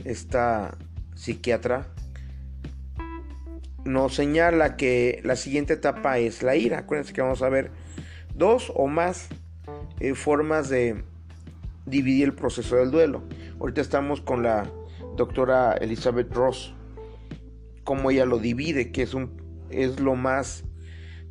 esta 0.05 0.79
psiquiatra, 1.17 1.89
nos 3.85 4.15
señala 4.15 4.77
que 4.77 5.21
la 5.25 5.35
siguiente 5.35 5.73
etapa 5.73 6.19
es 6.19 6.45
la 6.45 6.55
ira. 6.55 6.79
Acuérdense 6.79 7.13
que 7.13 7.23
vamos 7.23 7.43
a 7.43 7.49
ver 7.49 7.73
dos 8.35 8.73
o 8.75 8.87
más 8.87 9.29
eh, 10.01 10.15
formas 10.15 10.69
de 10.69 11.03
dividir 11.87 12.25
el 12.25 12.35
proceso 12.35 12.77
del 12.77 12.91
duelo. 12.91 13.23
Ahorita 13.61 13.81
estamos 13.81 14.21
con 14.21 14.43
la 14.43 14.71
doctora 15.17 15.75
Elizabeth 15.75 16.33
Ross, 16.33 16.75
cómo 17.85 18.11
ella 18.11 18.27
lo 18.27 18.39
divide, 18.39 18.91
que 18.93 19.03
es, 19.03 19.15
un, 19.15 19.43
es 19.71 20.01
lo 20.01 20.15
más 20.15 20.65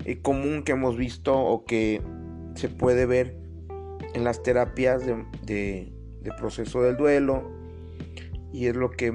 eh, 0.06 0.22
común 0.22 0.64
que 0.64 0.74
hemos 0.74 0.98
visto 0.98 1.38
o 1.38 1.66
que 1.66 2.02
se 2.56 2.70
puede 2.70 3.06
ver 3.06 3.38
en 4.14 4.24
las 4.24 4.44
terapias 4.44 5.06
de 5.06 5.92
proceso 6.38 6.82
del 6.82 6.98
duelo 6.98 7.52
y 8.52 8.68
es 8.68 8.76
lo 8.76 8.92
que 8.92 9.12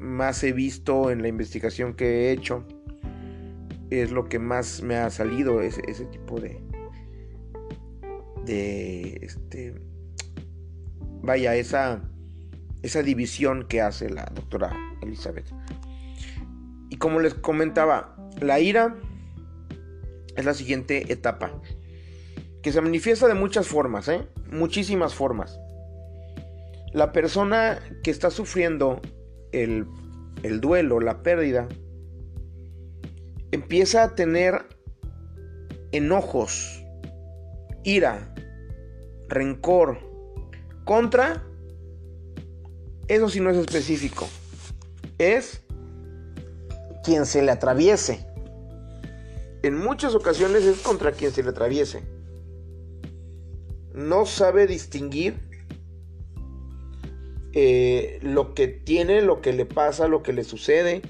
más 0.00 0.42
he 0.42 0.52
visto 0.52 1.10
en 1.10 1.22
la 1.22 1.28
investigación 1.28 1.94
que 1.94 2.06
he 2.06 2.32
hecho 2.32 2.64
es 3.90 4.10
lo 4.12 4.28
que 4.28 4.38
más 4.38 4.82
me 4.82 4.96
ha 4.96 5.10
salido 5.10 5.60
ese, 5.60 5.82
ese 5.88 6.04
tipo 6.06 6.40
de 6.40 6.60
este 8.50 9.74
vaya 11.22 11.54
esa 11.56 12.02
esa 12.82 13.02
división 13.02 13.66
que 13.68 13.80
hace 13.82 14.08
la 14.08 14.24
doctora 14.34 14.74
Elizabeth. 15.02 15.46
Y 16.88 16.96
como 16.96 17.20
les 17.20 17.34
comentaba 17.34 18.16
la 18.40 18.58
ira 18.58 18.96
es 20.36 20.44
la 20.44 20.54
siguiente 20.54 21.12
etapa 21.12 21.52
que 22.62 22.72
se 22.72 22.80
manifiesta 22.80 23.26
de 23.28 23.34
muchas 23.34 23.68
formas 23.68 24.08
¿eh? 24.08 24.26
muchísimas 24.50 25.14
formas. 25.14 25.58
La 26.92 27.12
persona 27.12 27.78
que 28.02 28.10
está 28.10 28.30
sufriendo 28.30 29.00
el, 29.52 29.86
el 30.42 30.60
duelo 30.60 31.00
la 31.00 31.22
pérdida 31.22 31.68
empieza 33.52 34.02
a 34.02 34.14
tener 34.14 34.64
enojos, 35.92 36.79
ira, 37.84 38.34
rencor 39.28 39.98
contra, 40.84 41.44
eso 43.08 43.28
sí 43.28 43.40
no 43.40 43.50
es 43.50 43.56
específico, 43.56 44.28
es 45.18 45.62
quien 47.04 47.26
se 47.26 47.42
le 47.42 47.50
atraviese. 47.50 48.26
En 49.62 49.76
muchas 49.76 50.14
ocasiones 50.14 50.64
es 50.64 50.78
contra 50.80 51.12
quien 51.12 51.32
se 51.32 51.42
le 51.42 51.50
atraviese. 51.50 52.02
No 53.92 54.24
sabe 54.24 54.66
distinguir 54.66 55.34
eh, 57.52 58.18
lo 58.22 58.54
que 58.54 58.68
tiene, 58.68 59.22
lo 59.22 59.40
que 59.40 59.52
le 59.52 59.66
pasa, 59.66 60.08
lo 60.08 60.22
que 60.22 60.32
le 60.32 60.44
sucede 60.44 61.02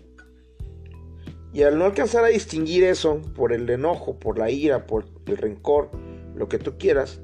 y 1.53 1.63
al 1.63 1.79
no 1.79 1.85
alcanzar 1.85 2.25
a 2.25 2.29
distinguir 2.29 2.85
eso 2.85 3.21
por 3.35 3.53
el 3.53 3.69
enojo, 3.69 4.19
por 4.19 4.39
la 4.39 4.51
ira, 4.51 4.87
por 4.87 5.05
el 5.27 5.37
rencor, 5.37 5.91
lo 6.35 6.49
que 6.49 6.59
tú 6.59 6.79
quieras, 6.79 7.21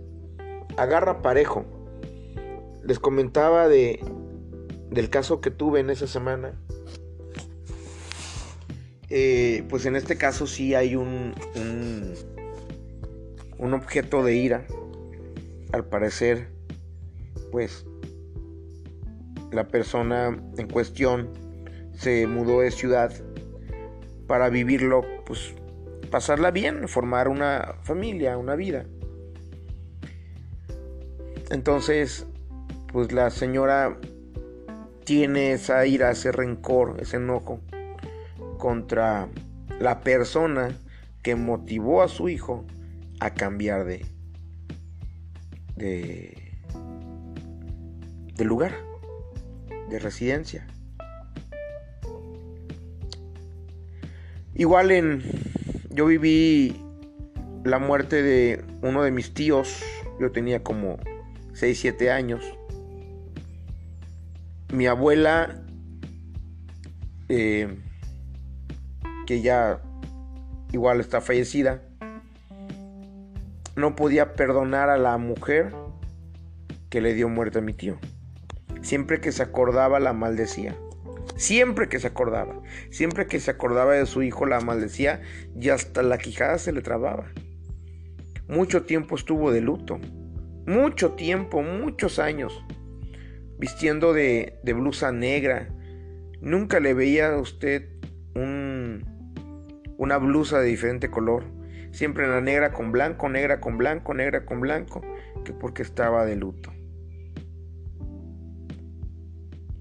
agarra 0.77 1.23
parejo. 1.23 1.65
Les 2.85 2.99
comentaba 2.99 3.69
de, 3.69 4.01
del 4.91 5.11
caso 5.11 5.41
que 5.41 5.51
tuve 5.51 5.81
en 5.81 5.91
esa 5.91 6.07
semana. 6.07 6.53
eh, 9.09 9.65
pues 9.69 9.87
en 9.87 9.97
este 9.97 10.17
caso 10.17 10.47
sí 10.47 10.75
hay 10.75 10.97
un, 10.97 11.35
un, 13.59 13.75
objeto 13.75 14.25
de 14.25 14.35
ira. 14.35 14.67
Al 15.73 15.85
parecer, 15.85 16.49
pues 17.51 17.85
la 19.53 19.69
persona 19.69 20.37
en 20.57 20.69
cuestión 20.69 21.31
se 21.95 22.27
mudó 22.27 22.61
de 22.61 22.71
ciudad 22.71 23.13
para 24.27 24.49
vivirlo, 24.49 25.05
pues 25.25 25.55
pasarla 26.11 26.51
bien, 26.51 26.89
formar 26.89 27.29
una 27.29 27.77
familia, 27.83 28.39
una 28.39 28.57
vida. 28.57 28.87
Entonces, 31.51 32.27
pues 32.93 33.13
la 33.13 33.31
señora 33.31 33.97
tiene 35.05 35.53
esa 35.53 35.87
ira, 35.87 36.11
ese 36.11 36.33
rencor, 36.33 36.97
ese 37.01 37.19
enojo 37.19 37.61
contra 38.59 39.29
la 39.79 40.01
persona 40.01 40.77
que 41.23 41.37
motivó 41.37 42.03
a 42.03 42.09
su 42.09 42.29
hijo 42.29 42.65
a 43.21 43.35
cambiar 43.35 43.85
de, 43.85 44.05
de, 45.77 46.59
de 48.35 48.45
lugar, 48.45 48.75
de 49.89 49.99
residencia. 49.99 50.67
Igual 54.55 54.91
en, 54.91 55.23
yo 55.91 56.07
viví 56.07 56.83
la 57.65 57.79
muerte 57.79 58.23
de 58.23 58.65
uno 58.83 59.03
de 59.03 59.11
mis 59.11 59.35
tíos, 59.35 59.83
yo 60.19 60.33
tenía 60.33 60.63
como 60.63 60.99
6, 61.57 61.79
7 61.81 62.11
años. 62.11 62.45
Mi 64.75 64.87
abuela 64.87 65.63
eh, 67.31 67.79
que 69.27 69.41
ya 69.41 69.81
igual 70.71 71.01
está 71.01 71.23
fallecida, 71.23 71.81
no 73.75 73.97
podía 73.97 74.35
perdonar 74.35 74.91
a 74.91 74.99
la 74.99 75.17
mujer 75.17 75.75
que 76.91 77.01
le 77.01 77.15
dio 77.15 77.31
muerte 77.31 77.61
a 77.61 77.63
mi 77.63 77.73
tío. 77.73 77.99
Siempre 78.83 79.23
que 79.23 79.33
se 79.33 79.43
acordaba 79.43 79.99
la 79.99 80.13
maldecía. 80.13 80.77
Siempre 81.37 81.89
que 81.89 81.99
se 82.01 82.09
acordaba. 82.09 82.61
Siempre 82.91 83.27
que 83.27 83.41
se 83.41 83.51
acordaba 83.51 83.95
de 83.95 84.05
su 84.05 84.23
hijo 84.23 84.45
la 84.45 84.61
maldecía 84.61 85.23
y 85.59 85.71
hasta 85.71 86.03
la 86.03 86.19
quijada 86.19 86.59
se 86.59 86.73
le 86.73 86.83
trababa. 86.83 87.33
Mucho 88.47 88.85
tiempo 88.85 89.17
estuvo 89.17 89.53
de 89.53 89.63
luto. 89.63 89.99
Mucho 90.67 91.13
tiempo, 91.13 91.63
muchos 91.63 92.19
años. 92.19 92.65
Vistiendo 93.59 94.13
de, 94.13 94.59
blusa 94.65 95.13
negra. 95.13 95.69
Nunca 96.41 96.81
le 96.81 96.93
veía 96.93 97.33
a 97.33 97.41
usted 97.41 97.89
un, 98.35 99.05
una 99.97 100.19
blusa 100.19 100.59
de 100.59 100.67
diferente 100.67 101.09
color, 101.09 101.45
siempre 101.93 102.25
en 102.25 102.33
la 102.33 102.41
negra 102.41 102.73
con 102.73 102.91
blanco, 102.91 103.29
negra 103.29 103.61
con 103.61 103.79
blanco, 103.79 104.13
negra 104.13 104.45
con 104.45 104.61
blanco, 104.61 105.03
que 105.45 105.53
porque 105.53 105.83
estaba 105.83 106.27
de 106.27 106.37
luto. 106.37 106.73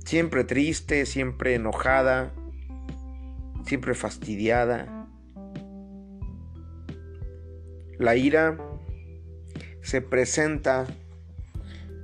Siempre 0.05 0.43
triste, 0.43 1.07
siempre 1.07 1.55
enojada, 1.55 2.31
siempre 3.65 3.95
fastidiada. 3.95 5.09
La 7.97 8.15
ira 8.15 8.57
se 9.85 10.01
presenta 10.01 10.87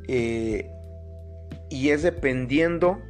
eh, 0.07 0.69
y 1.71 1.89
es 1.89 2.03
dependiendo 2.03 3.01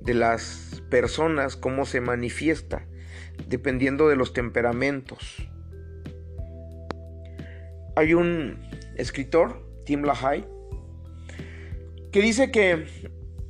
de 0.00 0.14
las 0.14 0.82
personas 0.88 1.56
cómo 1.56 1.84
se 1.84 2.00
manifiesta 2.00 2.86
dependiendo 3.48 4.08
de 4.08 4.14
los 4.14 4.32
temperamentos. 4.32 5.48
Hay 7.96 8.14
un 8.14 8.58
escritor, 8.96 9.68
Tim 9.84 10.02
LaHaye, 10.02 10.46
que 12.12 12.20
dice 12.20 12.52
que 12.52 12.86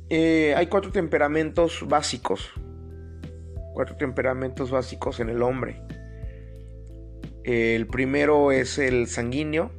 eh, 0.09 0.55
hay 0.57 0.65
cuatro 0.67 0.91
temperamentos 0.91 1.85
básicos. 1.87 2.51
Cuatro 3.73 3.97
temperamentos 3.97 4.71
básicos 4.71 5.19
en 5.19 5.29
el 5.29 5.43
hombre. 5.43 5.81
El 7.43 7.87
primero 7.87 8.51
es 8.51 8.77
el 8.77 9.07
sanguíneo, 9.07 9.71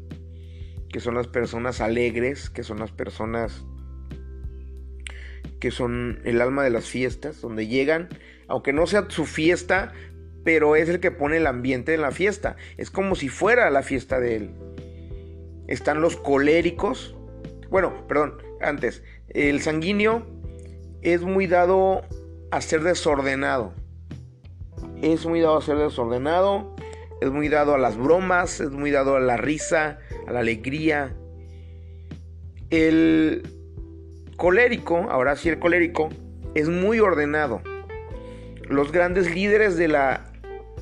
que 0.90 1.00
son 1.00 1.14
las 1.14 1.29
personas 1.29 1.81
alegres, 1.81 2.50
que 2.50 2.62
son 2.62 2.79
las 2.79 2.92
personas 2.92 3.64
que 5.61 5.70
son 5.70 6.20
el 6.24 6.42
alma 6.42 6.62
de 6.62 6.68
las 6.68 6.85
fiestas, 6.85 7.40
donde 7.40 7.66
llegan, 7.66 8.11
aunque 8.48 8.74
no 8.74 8.87
sea 8.87 9.07
su 9.09 9.24
fiesta, 9.24 9.94
pero 10.44 10.77
es 10.77 10.90
el 10.90 11.00
que 11.00 11.11
pone 11.11 11.38
el 11.38 11.46
ambiente 11.46 11.94
en 11.94 12.03
la 12.03 12.11
fiesta. 12.11 12.57
Es 12.77 12.90
como 12.90 13.14
si 13.14 13.31
fuera 13.31 13.70
la 13.70 13.83
fiesta 13.83 14.20
de 14.20 14.37
él. 14.37 14.50
Están 15.66 16.03
los 16.03 16.16
coléricos. 16.16 17.16
Bueno, 17.70 18.07
perdón, 18.07 18.35
antes. 18.61 19.03
El 19.31 19.62
sanguíneo 19.62 20.27
es 21.00 21.22
muy 21.22 21.46
dado 21.46 22.03
a 22.50 22.61
ser 22.61 22.83
desordenado. 22.83 23.72
Es 25.00 25.24
muy 25.24 25.40
dado 25.40 25.57
a 25.57 25.62
ser 25.62 25.79
desordenado. 25.79 26.73
Es 27.24 27.30
muy 27.30 27.48
dado 27.48 27.74
a 27.74 27.78
las 27.78 27.96
bromas. 27.96 28.60
Es 28.60 28.70
muy 28.70 28.90
dado 28.90 29.16
a 29.16 29.20
la 29.20 29.38
risa, 29.38 29.98
a 30.26 30.32
la 30.32 30.40
alegría. 30.40 31.16
El 32.68 33.48
colérico, 34.37 35.06
ahora 35.10 35.34
sí 35.34 35.48
el 35.48 35.58
colérico, 35.58 36.10
es 36.54 36.68
muy 36.68 37.00
ordenado. 37.00 37.62
Los 38.68 38.92
grandes 38.92 39.34
líderes 39.34 39.78
de 39.78 39.88
la 39.88 40.26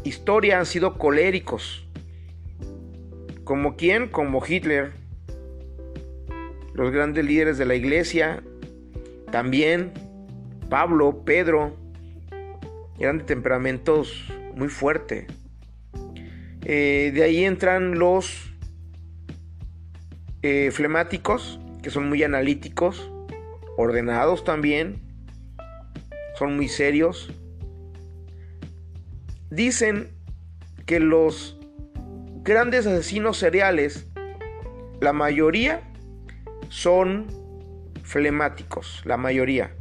historia 0.03 0.59
han 0.59 0.67
sido 0.67 0.99
coléricos. 0.99 1.87
¿Como 3.45 3.77
quién? 3.77 4.09
Como 4.09 4.43
Hitler. 4.45 4.95
Los 6.75 6.91
grandes 6.91 7.25
líderes 7.25 7.57
de 7.57 7.67
la 7.67 7.77
iglesia, 7.77 8.43
también 9.31 9.93
Pablo, 10.69 11.23
Pedro, 11.25 11.77
eran 12.99 13.19
de 13.19 13.25
temperamentos 13.25 14.25
muy 14.57 14.69
fuertes. 14.69 15.27
Eh, 16.65 17.11
de 17.15 17.25
ahí 17.25 17.45
entran 17.45 17.99
los 17.99 18.53
eh, 20.43 20.71
flemáticos, 20.71 21.59
que 21.83 21.91
son 21.91 22.09
muy 22.09 22.23
analíticos, 22.23 23.11
ordenados 23.77 24.45
también, 24.45 25.03
son 26.39 26.57
muy 26.57 26.69
serios. 26.69 27.33
Dicen 29.51 30.11
que 30.87 31.01
los 31.01 31.59
grandes 32.43 32.87
asesinos 32.87 33.39
seriales, 33.39 34.07
la 35.01 35.13
mayoría 35.13 35.83
son 36.69 37.27
flemáticos, 38.03 39.03
la 39.05 39.17
mayoría 39.17 39.75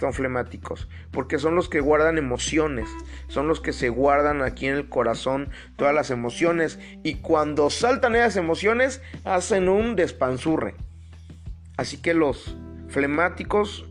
son 0.00 0.12
flemáticos, 0.12 0.88
porque 1.10 1.38
son 1.38 1.54
los 1.54 1.68
que 1.68 1.80
guardan 1.80 2.18
emociones, 2.18 2.88
son 3.28 3.46
los 3.46 3.60
que 3.60 3.72
se 3.72 3.90
guardan 3.90 4.42
aquí 4.42 4.66
en 4.66 4.74
el 4.74 4.88
corazón 4.88 5.50
todas 5.76 5.94
las 5.94 6.10
emociones 6.10 6.80
y 7.04 7.16
cuando 7.16 7.70
saltan 7.70 8.16
esas 8.16 8.36
emociones 8.36 9.02
hacen 9.24 9.68
un 9.68 9.94
despanzurre. 9.94 10.74
Así 11.76 11.98
que 11.98 12.14
los 12.14 12.56
Flemáticos 12.90 13.88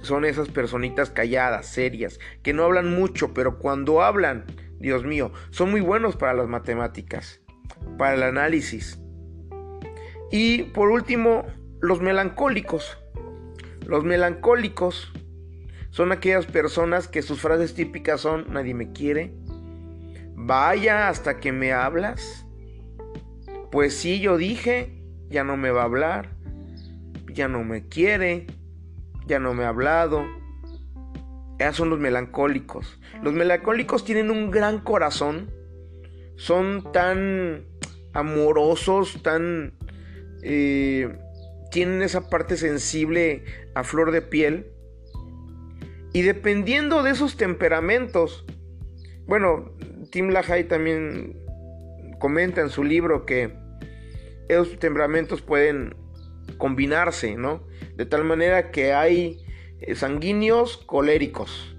son 0.00 0.24
esas 0.24 0.48
personitas 0.48 1.10
calladas, 1.10 1.66
serias, 1.66 2.20
que 2.44 2.52
no 2.52 2.62
hablan 2.62 2.94
mucho, 2.94 3.34
pero 3.34 3.58
cuando 3.58 4.00
hablan, 4.00 4.44
Dios 4.78 5.04
mío, 5.04 5.32
son 5.50 5.72
muy 5.72 5.80
buenos 5.80 6.14
para 6.14 6.34
las 6.34 6.46
matemáticas, 6.46 7.40
para 7.98 8.14
el 8.14 8.22
análisis. 8.22 9.02
Y 10.30 10.64
por 10.64 10.90
último, 10.90 11.46
los 11.80 12.00
melancólicos. 12.00 12.96
Los 13.88 14.04
melancólicos 14.04 15.10
son 15.88 16.12
aquellas 16.12 16.44
personas 16.44 17.08
que 17.08 17.22
sus 17.22 17.40
frases 17.40 17.72
típicas 17.72 18.20
son 18.20 18.52
nadie 18.52 18.74
me 18.74 18.92
quiere, 18.92 19.34
vaya 20.34 21.08
hasta 21.08 21.40
que 21.40 21.52
me 21.52 21.72
hablas, 21.72 22.46
pues 23.72 23.96
sí 23.96 24.20
yo 24.20 24.36
dije, 24.36 25.02
ya 25.30 25.42
no 25.42 25.56
me 25.56 25.70
va 25.70 25.80
a 25.80 25.84
hablar, 25.86 26.36
ya 27.32 27.48
no 27.48 27.64
me 27.64 27.88
quiere, 27.88 28.46
ya 29.26 29.38
no 29.38 29.54
me 29.54 29.64
ha 29.64 29.68
hablado. 29.68 30.22
Esos 31.58 31.76
son 31.76 31.88
los 31.88 31.98
melancólicos. 31.98 33.00
Los 33.22 33.32
melancólicos 33.32 34.04
tienen 34.04 34.30
un 34.30 34.50
gran 34.50 34.80
corazón, 34.80 35.50
son 36.36 36.92
tan 36.92 37.64
amorosos, 38.12 39.22
tan... 39.22 39.72
Eh, 40.42 41.18
tienen 41.70 42.02
esa 42.02 42.30
parte 42.30 42.56
sensible 42.56 43.44
a 43.78 43.84
flor 43.84 44.10
de 44.10 44.22
piel. 44.22 44.72
Y 46.12 46.22
dependiendo 46.22 47.04
de 47.04 47.12
esos 47.12 47.36
temperamentos, 47.36 48.44
bueno, 49.24 49.70
Tim 50.10 50.30
LaHaye 50.30 50.64
también 50.64 51.38
comenta 52.18 52.60
en 52.60 52.70
su 52.70 52.82
libro 52.82 53.24
que 53.24 53.54
esos 54.48 54.80
temperamentos 54.80 55.42
pueden 55.42 55.94
combinarse, 56.56 57.36
¿no? 57.36 57.62
De 57.94 58.04
tal 58.04 58.24
manera 58.24 58.72
que 58.72 58.94
hay 58.94 59.44
eh, 59.80 59.94
sanguíneos 59.94 60.78
coléricos, 60.78 61.76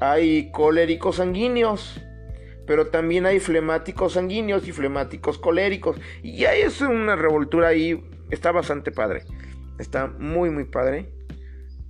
hay 0.00 0.52
coléricos 0.52 1.16
sanguíneos, 1.16 2.00
pero 2.68 2.86
también 2.88 3.26
hay 3.26 3.40
flemáticos 3.40 4.12
sanguíneos 4.12 4.68
y 4.68 4.70
flemáticos 4.70 5.38
coléricos. 5.38 5.96
Y 6.22 6.36
ya 6.36 6.54
es 6.54 6.80
una 6.82 7.16
revoltura 7.16 7.68
ahí, 7.68 8.00
está 8.30 8.52
bastante 8.52 8.92
padre. 8.92 9.24
Está 9.78 10.06
muy, 10.06 10.50
muy 10.50 10.64
padre. 10.64 11.15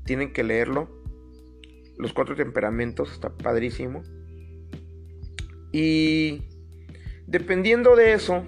Tienen 0.06 0.32
que 0.32 0.44
leerlo. 0.44 0.88
Los 1.98 2.12
cuatro 2.12 2.36
temperamentos, 2.36 3.12
está 3.12 3.30
padrísimo. 3.30 4.02
Y 5.72 6.48
dependiendo 7.26 7.96
de 7.96 8.12
eso, 8.12 8.44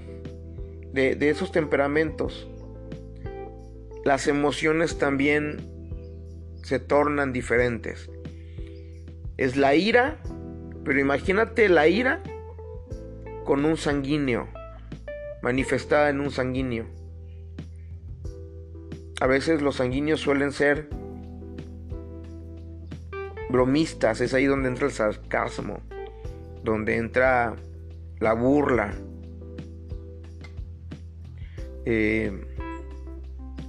de, 0.92 1.14
de 1.14 1.30
esos 1.30 1.52
temperamentos, 1.52 2.48
las 4.04 4.26
emociones 4.28 4.98
también 4.98 5.58
se 6.62 6.78
tornan 6.78 7.32
diferentes. 7.32 8.10
Es 9.36 9.56
la 9.56 9.74
ira, 9.74 10.22
pero 10.84 11.00
imagínate 11.00 11.68
la 11.68 11.88
ira 11.88 12.22
con 13.44 13.64
un 13.64 13.76
sanguíneo, 13.76 14.48
manifestada 15.42 16.10
en 16.10 16.20
un 16.20 16.30
sanguíneo. 16.30 16.86
A 19.20 19.26
veces 19.26 19.62
los 19.62 19.76
sanguíneos 19.76 20.20
suelen 20.20 20.52
ser 20.52 20.88
bromistas, 23.48 24.20
es 24.20 24.34
ahí 24.34 24.46
donde 24.46 24.68
entra 24.68 24.86
el 24.86 24.92
sarcasmo, 24.92 25.80
donde 26.62 26.96
entra 26.96 27.56
la 28.20 28.32
burla. 28.34 28.94
Eh, 31.84 32.32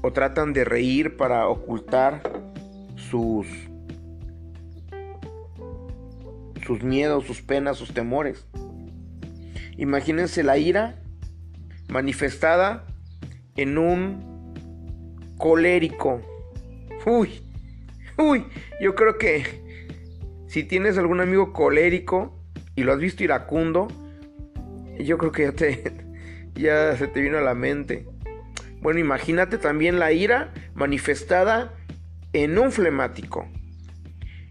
o 0.01 0.11
tratan 0.11 0.53
de 0.53 0.65
reír 0.65 1.17
para 1.17 1.47
ocultar 1.47 2.21
sus 2.95 3.47
sus 6.65 6.83
miedos, 6.83 7.25
sus 7.25 7.41
penas, 7.41 7.77
sus 7.77 7.93
temores. 7.95 8.45
Imagínense 9.77 10.43
la 10.43 10.57
ira 10.59 11.01
manifestada 11.87 12.85
en 13.55 13.77
un 13.79 14.53
colérico. 15.37 16.21
Uy, 17.07 17.41
uy, 18.17 18.45
yo 18.79 18.93
creo 18.93 19.17
que 19.17 19.68
si 20.49 20.63
tienes 20.63 20.97
algún 20.97 21.21
amigo 21.21 21.53
colérico 21.53 22.35
y 22.75 22.81
lo 22.81 22.91
has 22.91 22.97
visto 22.97 23.23
iracundo, 23.23 23.87
yo 24.99 25.19
creo 25.19 25.31
que 25.31 25.43
ya 25.43 25.51
te 25.51 25.93
ya 26.55 26.97
se 26.97 27.07
te 27.07 27.21
vino 27.21 27.37
a 27.37 27.41
la 27.41 27.53
mente. 27.53 28.07
Bueno, 28.81 28.99
imagínate 28.99 29.59
también 29.59 29.99
la 29.99 30.11
ira 30.11 30.51
manifestada 30.73 31.75
en 32.33 32.57
un 32.57 32.71
flemático. 32.71 33.47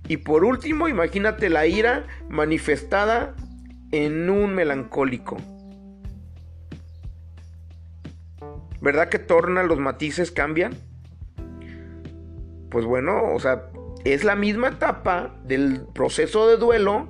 Y 0.07 0.19
por 0.19 0.45
último, 0.45 0.87
imagínate 0.87 1.51
la 1.51 1.67
ira 1.67 2.07
manifestada 2.29 3.35
en 3.91 4.31
un 4.31 4.55
melancólico. 4.55 5.37
¿Verdad 8.81 9.09
que 9.09 9.19
torna 9.19 9.65
los 9.65 9.81
matices 9.81 10.31
cambian? 10.31 10.75
Pues 12.71 12.85
bueno, 12.85 13.35
o 13.35 13.41
sea, 13.41 13.71
es 14.05 14.25
la 14.25 14.37
misma 14.37 14.69
etapa 14.69 15.39
del 15.45 15.87
proceso 15.95 16.49
de 16.49 16.57
duelo, 16.57 17.09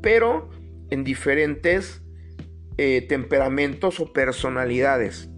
pero 0.00 0.50
en 0.90 1.04
diferentes 1.04 2.02
eh, 2.78 3.06
temperamentos 3.08 4.00
o 4.00 4.12
personalidades. 4.12 5.28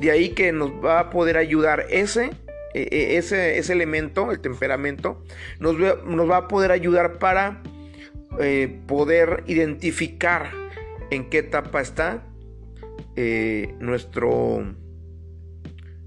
De 0.00 0.10
ahí 0.10 0.30
que 0.30 0.52
nos 0.52 0.70
va 0.70 1.00
a 1.00 1.10
poder 1.10 1.36
ayudar 1.36 1.86
ese 1.90 2.30
e, 2.74 2.82
e, 2.90 3.16
ese, 3.16 3.58
ese, 3.58 3.72
elemento, 3.72 4.30
el 4.30 4.40
temperamento, 4.40 5.24
nos, 5.58 5.76
va 5.80 6.36
a 6.36 6.48
poder 6.48 6.70
ayudar 6.70 7.18
para 7.18 7.62
eh, 8.38 8.80
poder 8.86 9.42
identificar 9.46 10.50
en 11.10 11.30
qué 11.30 11.38
etapa 11.38 11.80
está 11.80 12.22
eh, 13.16 13.74
nuestro, 13.80 14.74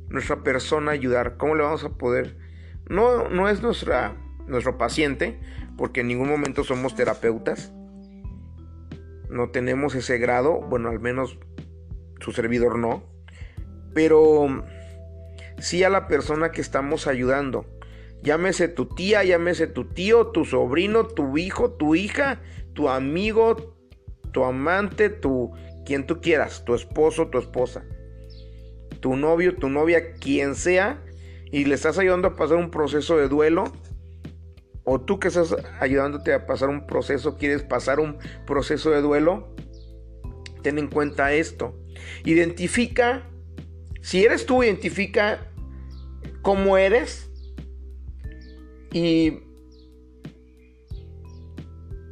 nuestra 0.07 0.43
persona 0.43 0.91
ayudar. 0.91 1.37
¿Cómo 1.37 1.55
le 1.55 1.63
vamos 1.63 1.83
a 1.83 1.89
poder? 1.89 2.37
No, 2.89 3.29
no 3.29 3.49
es 3.49 3.61
nuestra, 3.61 4.15
nuestro 4.47 4.77
paciente, 4.77 5.39
porque 5.77 6.01
en 6.01 6.07
ningún 6.07 6.29
momento 6.29 6.63
somos 6.63 6.95
terapeutas. 6.95 7.71
No 9.29 9.49
tenemos 9.49 9.95
ese 9.95 10.17
grado, 10.17 10.61
bueno, 10.61 10.89
al 10.89 10.99
menos 10.99 11.37
su 12.19 12.31
servidor 12.31 12.77
no. 12.77 13.03
Pero 13.93 14.63
sí 15.59 15.83
a 15.83 15.89
la 15.89 16.07
persona 16.07 16.51
que 16.51 16.61
estamos 16.61 17.07
ayudando. 17.07 17.65
Llámese 18.23 18.67
tu 18.67 18.85
tía, 18.85 19.23
llámese 19.23 19.67
tu 19.67 19.85
tío, 19.85 20.27
tu 20.27 20.45
sobrino, 20.45 21.07
tu 21.07 21.37
hijo, 21.37 21.71
tu 21.71 21.95
hija, 21.95 22.39
tu 22.73 22.89
amigo, 22.89 23.75
tu 24.31 24.43
amante, 24.43 25.09
tu 25.09 25.51
quien 25.85 26.05
tú 26.05 26.21
quieras, 26.21 26.63
tu 26.63 26.75
esposo, 26.75 27.27
tu 27.27 27.39
esposa, 27.39 27.83
tu 28.99 29.15
novio, 29.15 29.55
tu 29.55 29.69
novia, 29.69 30.13
quien 30.13 30.55
sea, 30.55 31.03
y 31.51 31.65
le 31.65 31.75
estás 31.75 31.97
ayudando 31.97 32.29
a 32.29 32.35
pasar 32.35 32.57
un 32.57 32.71
proceso 32.71 33.17
de 33.17 33.27
duelo, 33.27 33.65
o 34.83 35.01
tú 35.01 35.19
que 35.19 35.27
estás 35.27 35.55
ayudándote 35.79 36.33
a 36.33 36.45
pasar 36.45 36.69
un 36.69 36.87
proceso, 36.87 37.37
quieres 37.37 37.63
pasar 37.63 37.99
un 37.99 38.17
proceso 38.47 38.89
de 38.91 39.01
duelo, 39.01 39.53
ten 40.63 40.79
en 40.79 40.87
cuenta 40.87 41.33
esto. 41.33 41.77
Identifica, 42.25 43.29
si 44.01 44.23
eres 44.23 44.45
tú, 44.45 44.63
identifica 44.63 45.51
cómo 46.41 46.77
eres 46.77 47.29
y 48.91 49.39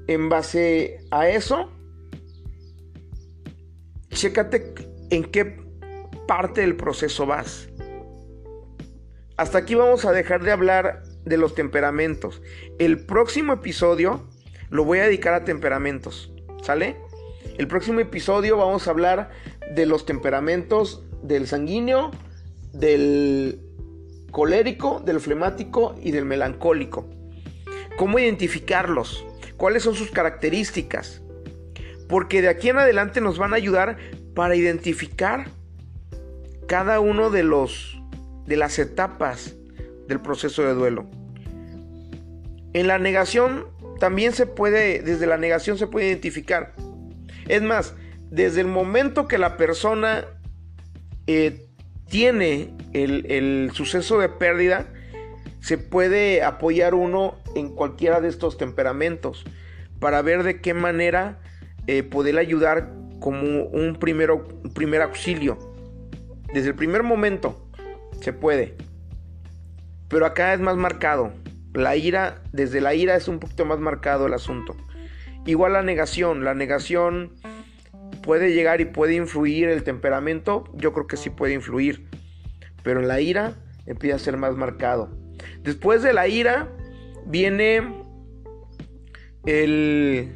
en 0.07 0.29
base 0.29 1.05
a 1.11 1.29
eso, 1.29 1.71
chécate 4.09 4.73
en 5.11 5.23
qué 5.25 5.61
parte 6.27 6.61
del 6.61 6.75
proceso 6.75 7.25
vas. 7.25 7.69
Hasta 9.39 9.59
aquí 9.59 9.73
vamos 9.73 10.03
a 10.03 10.11
dejar 10.11 10.43
de 10.43 10.51
hablar 10.51 11.01
de 11.23 11.37
los 11.37 11.55
temperamentos. 11.55 12.41
El 12.77 13.05
próximo 13.05 13.53
episodio 13.53 14.27
lo 14.69 14.83
voy 14.83 14.99
a 14.99 15.05
dedicar 15.05 15.33
a 15.33 15.45
temperamentos. 15.45 16.33
¿Sale? 16.61 16.97
El 17.57 17.65
próximo 17.65 18.01
episodio 18.01 18.57
vamos 18.57 18.85
a 18.85 18.91
hablar 18.91 19.29
de 19.73 19.85
los 19.85 20.05
temperamentos 20.05 21.05
del 21.23 21.47
sanguíneo, 21.47 22.11
del 22.73 23.61
colérico, 24.29 24.99
del 25.05 25.21
flemático 25.21 25.95
y 26.03 26.11
del 26.11 26.25
melancólico. 26.25 27.09
¿Cómo 27.97 28.19
identificarlos? 28.19 29.25
¿Cuáles 29.55 29.83
son 29.83 29.95
sus 29.95 30.11
características? 30.11 31.21
Porque 32.09 32.41
de 32.41 32.49
aquí 32.49 32.67
en 32.67 32.79
adelante 32.79 33.21
nos 33.21 33.37
van 33.37 33.53
a 33.53 33.55
ayudar 33.55 33.95
para 34.35 34.57
identificar 34.57 35.49
cada 36.67 36.99
uno 36.99 37.29
de 37.29 37.43
los 37.43 37.98
de 38.49 38.57
las 38.57 38.79
etapas 38.79 39.55
del 40.07 40.19
proceso 40.19 40.63
de 40.63 40.73
duelo. 40.73 41.05
En 42.73 42.87
la 42.87 42.97
negación 42.97 43.67
también 43.99 44.33
se 44.33 44.47
puede, 44.47 45.01
desde 45.03 45.27
la 45.27 45.37
negación 45.37 45.77
se 45.77 45.85
puede 45.85 46.07
identificar. 46.07 46.73
Es 47.47 47.61
más, 47.61 47.93
desde 48.31 48.61
el 48.61 48.67
momento 48.67 49.27
que 49.27 49.37
la 49.37 49.55
persona 49.55 50.25
eh, 51.27 51.67
tiene 52.09 52.73
el, 52.93 53.69
suceso 53.73 54.19
de 54.19 54.29
pérdida, 54.29 54.87
se 55.59 55.77
puede 55.77 56.41
apoyar 56.41 56.95
uno 56.95 57.37
en 57.55 57.69
cualquiera 57.69 58.19
de 58.19 58.29
estos 58.29 58.57
temperamentos 58.57 59.43
para 59.99 60.23
ver 60.23 60.41
de 60.41 60.59
qué 60.59 60.73
manera 60.73 61.39
eh, 61.85 62.01
poder 62.01 62.39
ayudar 62.39 62.93
como 63.19 63.65
un, 63.65 63.97
primero, 63.99 64.47
primer 64.73 65.03
auxilio. 65.03 65.59
Desde 66.51 66.69
el 66.69 66.75
primer 66.75 67.03
momento 67.03 67.68
se 68.21 68.33
puede. 68.33 68.75
Pero 70.07 70.25
acá 70.25 70.53
es 70.53 70.59
más 70.59 70.77
marcado. 70.77 71.33
La 71.73 71.95
ira, 71.95 72.41
desde 72.51 72.81
la 72.81 72.93
ira 72.93 73.15
es 73.15 73.27
un 73.27 73.39
poquito 73.39 73.65
más 73.65 73.79
marcado 73.79 74.27
el 74.27 74.33
asunto. 74.33 74.75
Igual 75.45 75.73
la 75.73 75.83
negación. 75.83 76.43
La 76.43 76.53
negación 76.53 77.33
puede 78.23 78.53
llegar 78.53 78.81
y 78.81 78.85
puede 78.85 79.15
influir 79.15 79.69
el 79.69 79.83
temperamento. 79.83 80.65
Yo 80.73 80.93
creo 80.93 81.07
que 81.07 81.17
sí 81.17 81.29
puede 81.29 81.53
influir 81.53 82.09
pero 82.83 83.01
en 83.01 83.07
la 83.07 83.21
ira 83.21 83.53
empieza 83.85 84.15
a 84.15 84.19
ser 84.19 84.37
más 84.37 84.55
marcado. 84.55 85.09
Después 85.61 86.01
de 86.01 86.13
la 86.13 86.27
ira 86.27 86.69
viene 87.25 87.81
el 89.45 90.35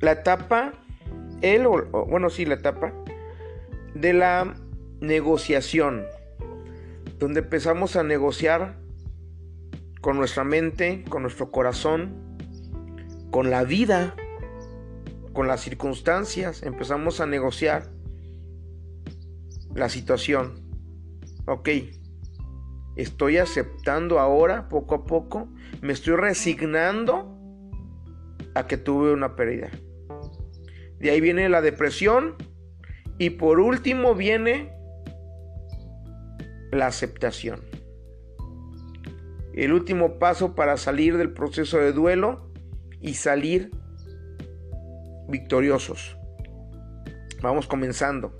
la 0.00 0.12
etapa 0.12 0.72
el 1.42 1.66
bueno, 1.66 2.30
sí, 2.30 2.44
la 2.44 2.54
etapa 2.54 2.92
de 4.00 4.12
la 4.12 4.54
negociación, 5.00 6.04
donde 7.18 7.40
empezamos 7.40 7.96
a 7.96 8.02
negociar 8.02 8.78
con 10.02 10.18
nuestra 10.18 10.44
mente, 10.44 11.04
con 11.08 11.22
nuestro 11.22 11.50
corazón, 11.50 12.36
con 13.30 13.50
la 13.50 13.64
vida, 13.64 14.14
con 15.32 15.48
las 15.48 15.62
circunstancias, 15.62 16.62
empezamos 16.62 17.20
a 17.20 17.26
negociar 17.26 17.90
la 19.74 19.88
situación. 19.88 20.62
Ok. 21.46 21.68
estoy 22.96 23.36
aceptando 23.36 24.18
ahora, 24.18 24.68
poco 24.68 24.94
a 24.94 25.04
poco, 25.04 25.48
me 25.80 25.92
estoy 25.92 26.16
resignando 26.16 27.38
a 28.54 28.66
que 28.66 28.76
tuve 28.76 29.12
una 29.12 29.36
pérdida. 29.36 29.70
De 30.98 31.10
ahí 31.10 31.20
viene 31.20 31.48
la 31.48 31.60
depresión 31.60 32.36
y 33.18 33.30
por 33.30 33.60
último 33.60 34.14
viene 34.14 34.72
la 36.72 36.86
aceptación. 36.86 37.60
El 39.54 39.72
último 39.72 40.18
paso 40.18 40.54
para 40.54 40.76
salir 40.76 41.16
del 41.16 41.32
proceso 41.32 41.78
de 41.78 41.92
duelo 41.92 42.50
y 43.00 43.14
salir 43.14 43.70
victoriosos. 45.28 46.16
Vamos 47.42 47.66
comenzando. 47.66 48.36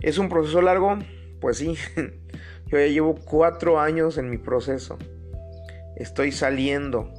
¿Es 0.00 0.18
un 0.18 0.28
proceso 0.28 0.62
largo? 0.62 0.98
Pues 1.40 1.58
sí. 1.58 1.74
Yo 2.66 2.78
ya 2.78 2.86
llevo 2.86 3.16
cuatro 3.16 3.80
años 3.80 4.18
en 4.18 4.30
mi 4.30 4.38
proceso. 4.38 4.98
Estoy 5.96 6.30
saliendo. 6.30 7.12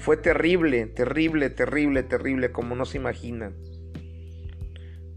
Fue 0.00 0.16
terrible, 0.16 0.86
terrible, 0.86 1.50
terrible, 1.50 2.02
terrible, 2.02 2.50
como 2.50 2.74
no 2.74 2.84
se 2.84 2.98
imaginan. 2.98 3.54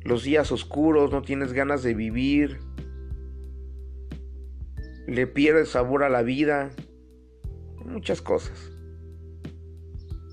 Los 0.04 0.24
días 0.24 0.52
oscuros, 0.52 1.12
no 1.12 1.22
tienes 1.22 1.54
ganas 1.54 1.84
de 1.84 1.94
vivir. 1.94 2.60
Le 5.08 5.28
pierdes 5.28 5.70
sabor 5.70 6.04
a 6.04 6.10
la 6.10 6.24
vida. 6.24 6.72
Muchas 7.86 8.22
cosas. 8.22 8.72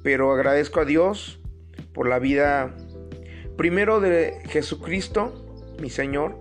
Pero 0.02 0.32
agradezco 0.32 0.80
a 0.80 0.84
Dios 0.84 1.40
por 1.92 2.08
la 2.08 2.18
vida, 2.18 2.74
primero 3.56 4.00
de 4.00 4.40
Jesucristo, 4.46 5.44
mi 5.80 5.90
Señor, 5.90 6.38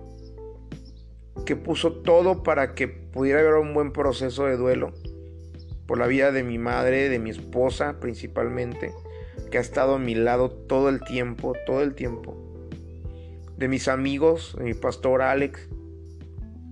que 1.44 1.56
puso 1.56 1.92
todo 1.92 2.42
para 2.42 2.74
que 2.74 2.88
pudiera 2.88 3.40
haber 3.40 3.54
un 3.54 3.74
buen 3.74 3.92
proceso 3.92 4.46
de 4.46 4.56
duelo 4.56 4.92
por 5.86 5.98
la 5.98 6.06
vida 6.06 6.32
de 6.32 6.44
mi 6.44 6.58
madre, 6.58 7.08
de 7.08 7.18
mi 7.18 7.30
esposa 7.30 7.98
principalmente, 7.98 8.92
que 9.50 9.58
ha 9.58 9.60
estado 9.60 9.94
a 9.94 9.98
mi 9.98 10.14
lado 10.14 10.50
todo 10.50 10.90
el 10.90 11.00
tiempo, 11.02 11.54
todo 11.66 11.82
el 11.82 11.94
tiempo. 11.94 12.47
De 13.58 13.66
mis 13.66 13.88
amigos, 13.88 14.54
de 14.56 14.62
mi 14.62 14.74
pastor 14.74 15.20
Alex. 15.20 15.68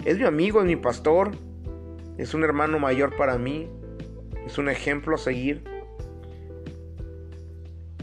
Es 0.05 0.19
mi 0.19 0.25
amigo, 0.25 0.61
es 0.61 0.67
mi 0.67 0.77
pastor. 0.77 1.33
Es 2.17 2.33
un 2.33 2.45
hermano 2.45 2.79
mayor 2.79 3.17
para 3.17 3.39
mí. 3.39 3.69
Es 4.47 4.57
un 4.57 4.69
ejemplo 4.69 5.17
a 5.17 5.19
seguir. 5.19 5.65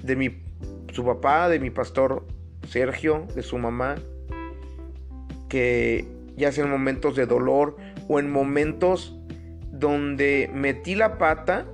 De 0.02 0.17
mi, 0.17 0.43
su 0.91 1.06
papá, 1.06 1.48
de 1.48 1.60
mi 1.60 1.69
pastor 1.69 2.28
Sergio, 2.67 3.26
de 3.34 3.41
su 3.41 3.58
mamá. 3.58 3.96
Que 5.48 6.06
ya 6.36 6.52
sea 6.52 6.65
en 6.65 6.69
momentos 6.69 7.15
de 7.15 7.26
dolor 7.26 7.78
o 8.10 8.19
en 8.19 8.30
momentos 8.30 9.17
donde 9.72 10.52
metí 10.54 10.96
la 10.96 11.17
pata. 11.17 11.65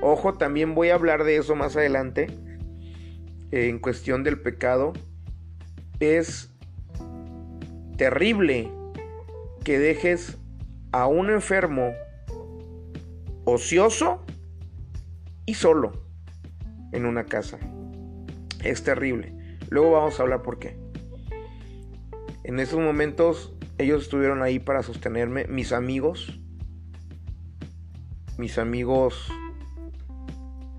Ojo, 0.00 0.32
también 0.32 0.74
voy 0.74 0.88
a 0.88 0.94
hablar 0.94 1.24
de 1.24 1.36
eso 1.36 1.54
más 1.56 1.76
adelante. 1.76 2.28
En 3.50 3.78
cuestión 3.80 4.24
del 4.24 4.40
pecado. 4.40 4.94
Es 6.00 6.50
terrible 7.96 8.70
que 9.64 9.78
dejes 9.78 10.38
a 10.92 11.06
un 11.06 11.30
enfermo 11.30 11.92
ocioso 13.44 14.24
y 15.46 15.54
solo 15.54 15.92
en 16.92 17.06
una 17.06 17.24
casa. 17.24 17.58
Es 18.62 18.82
terrible. 18.82 19.58
Luego 19.70 19.92
vamos 19.92 20.18
a 20.18 20.22
hablar 20.22 20.42
por 20.42 20.58
qué. 20.58 20.76
En 22.44 22.60
esos 22.60 22.78
momentos 22.78 23.52
ellos 23.76 24.04
estuvieron 24.04 24.42
ahí 24.42 24.58
para 24.58 24.82
sostenerme, 24.82 25.46
mis 25.46 25.72
amigos, 25.72 26.40
mis 28.38 28.58
amigos 28.58 29.30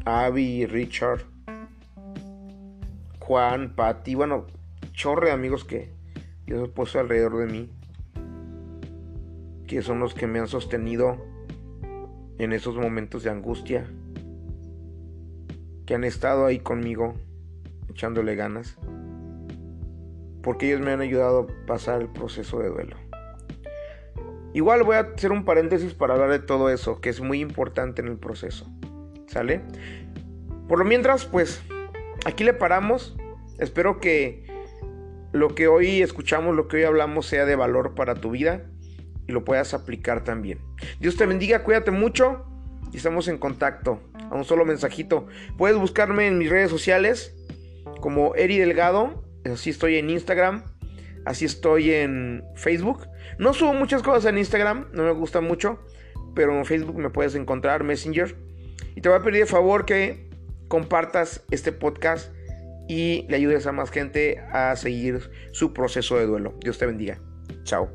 Abby, 0.06 0.66
Richard, 0.66 1.26
Juan, 3.20 3.76
Patty, 3.76 4.16
bueno, 4.16 4.48
chorre 5.00 5.28
de 5.28 5.32
amigos 5.32 5.64
que 5.64 5.94
Dios 6.46 6.68
ha 6.68 6.74
puesto 6.74 7.00
alrededor 7.00 7.38
de 7.38 7.46
mí, 7.46 7.72
que 9.66 9.82
son 9.82 10.02
los 10.02 10.14
que 10.14 10.28
me 10.28 10.40
han 10.40 10.50
sostenido 10.50 11.16
en 12.38 12.52
esos 12.52 12.76
momentos 12.76 13.24
de 13.24 13.30
angustia, 13.30 13.88
que 15.86 15.96
han 15.96 16.04
estado 16.04 16.46
ahí 16.46 16.60
conmigo, 16.60 17.14
echándole 17.90 18.36
ganas 18.36 18.78
porque 20.42 20.68
ellos 20.68 20.82
me 20.82 20.92
han 20.92 21.00
ayudado 21.00 21.48
a 21.48 21.66
pasar 21.66 22.02
el 22.02 22.10
proceso 22.10 22.60
de 22.60 22.68
duelo. 22.68 22.98
Igual 24.54 24.84
voy 24.84 24.98
a 24.98 25.12
hacer 25.16 25.32
un 25.32 25.46
paréntesis 25.46 25.94
para 25.94 26.16
hablar 26.16 26.32
de 26.32 26.40
todo 26.40 26.70
eso, 26.70 27.00
que 27.00 27.08
es 27.08 27.22
muy 27.22 27.40
importante 27.40 28.02
en 28.02 28.10
el 28.10 28.18
proceso. 28.18 28.68
¿Sale? 29.28 29.62
Por 30.68 30.80
lo 30.80 30.86
mientras, 30.86 31.26
pues, 31.26 31.62
aquí 32.26 32.44
le 32.44 32.54
paramos. 32.54 33.16
Espero 33.60 34.02
que 34.02 34.49
lo 35.32 35.56
que 35.56 35.68
hoy 35.68 36.02
escuchamos, 36.02 36.56
lo 36.56 36.68
que 36.68 36.78
hoy 36.78 36.84
hablamos 36.84 37.26
sea 37.26 37.46
de 37.46 37.56
valor 37.56 37.96
para 37.96 38.16
tu 38.16 38.32
vida 38.32 38.66
y 39.28 39.32
lo 39.32 39.44
puedas 39.46 39.74
aplicar 39.74 40.24
también. 40.24 40.60
Dios 41.00 41.18
te 41.18 41.26
bendiga, 41.26 41.64
cuídate 41.64 41.92
mucho 41.92 42.46
y 42.92 42.98
estamos 42.98 43.28
en 43.28 43.38
contacto. 43.38 44.02
A 44.32 44.36
un 44.36 44.46
solo 44.46 44.64
mensajito. 44.64 45.28
Puedes 45.58 45.78
buscarme 45.78 46.28
en 46.28 46.38
mis 46.38 46.52
redes 46.52 46.70
sociales 46.70 47.36
como 48.00 48.36
Eri 48.36 48.60
Delgado 48.60 49.24
Así 49.46 49.70
estoy 49.70 49.96
en 49.96 50.10
Instagram. 50.10 50.64
Así 51.26 51.46
estoy 51.46 51.92
en 51.92 52.44
Facebook. 52.56 53.08
No 53.38 53.54
subo 53.54 53.74
muchas 53.74 54.02
cosas 54.04 54.26
en 54.26 54.38
Instagram, 54.38 54.88
no 54.94 55.04
me 55.04 55.12
gusta 55.12 55.42
mucho. 55.42 55.80
Pero 56.36 56.58
en 56.58 56.66
Facebook 56.66 56.98
me 56.98 57.10
puedes 57.10 57.36
encontrar, 57.36 57.84
Messenger. 57.84 58.36
Y 58.96 59.02
te 59.02 59.10
voy 59.10 59.18
a 59.18 59.22
pedir 59.22 59.42
de 59.42 59.46
favor 59.46 59.86
que 59.86 60.30
compartas 60.68 61.44
este 61.52 61.72
podcast 61.72 62.34
y 62.90 63.26
le 63.30 63.38
ayudes 63.38 63.68
a 63.68 63.72
más 63.72 63.92
gente 63.92 64.40
a 64.52 64.76
seguir 64.76 65.30
su 65.54 65.72
proceso 65.72 66.18
de 66.18 66.26
duelo. 66.26 66.56
Dios 66.60 66.78
te 66.78 66.88
bendiga. 66.88 67.22
Chao. 67.64 67.90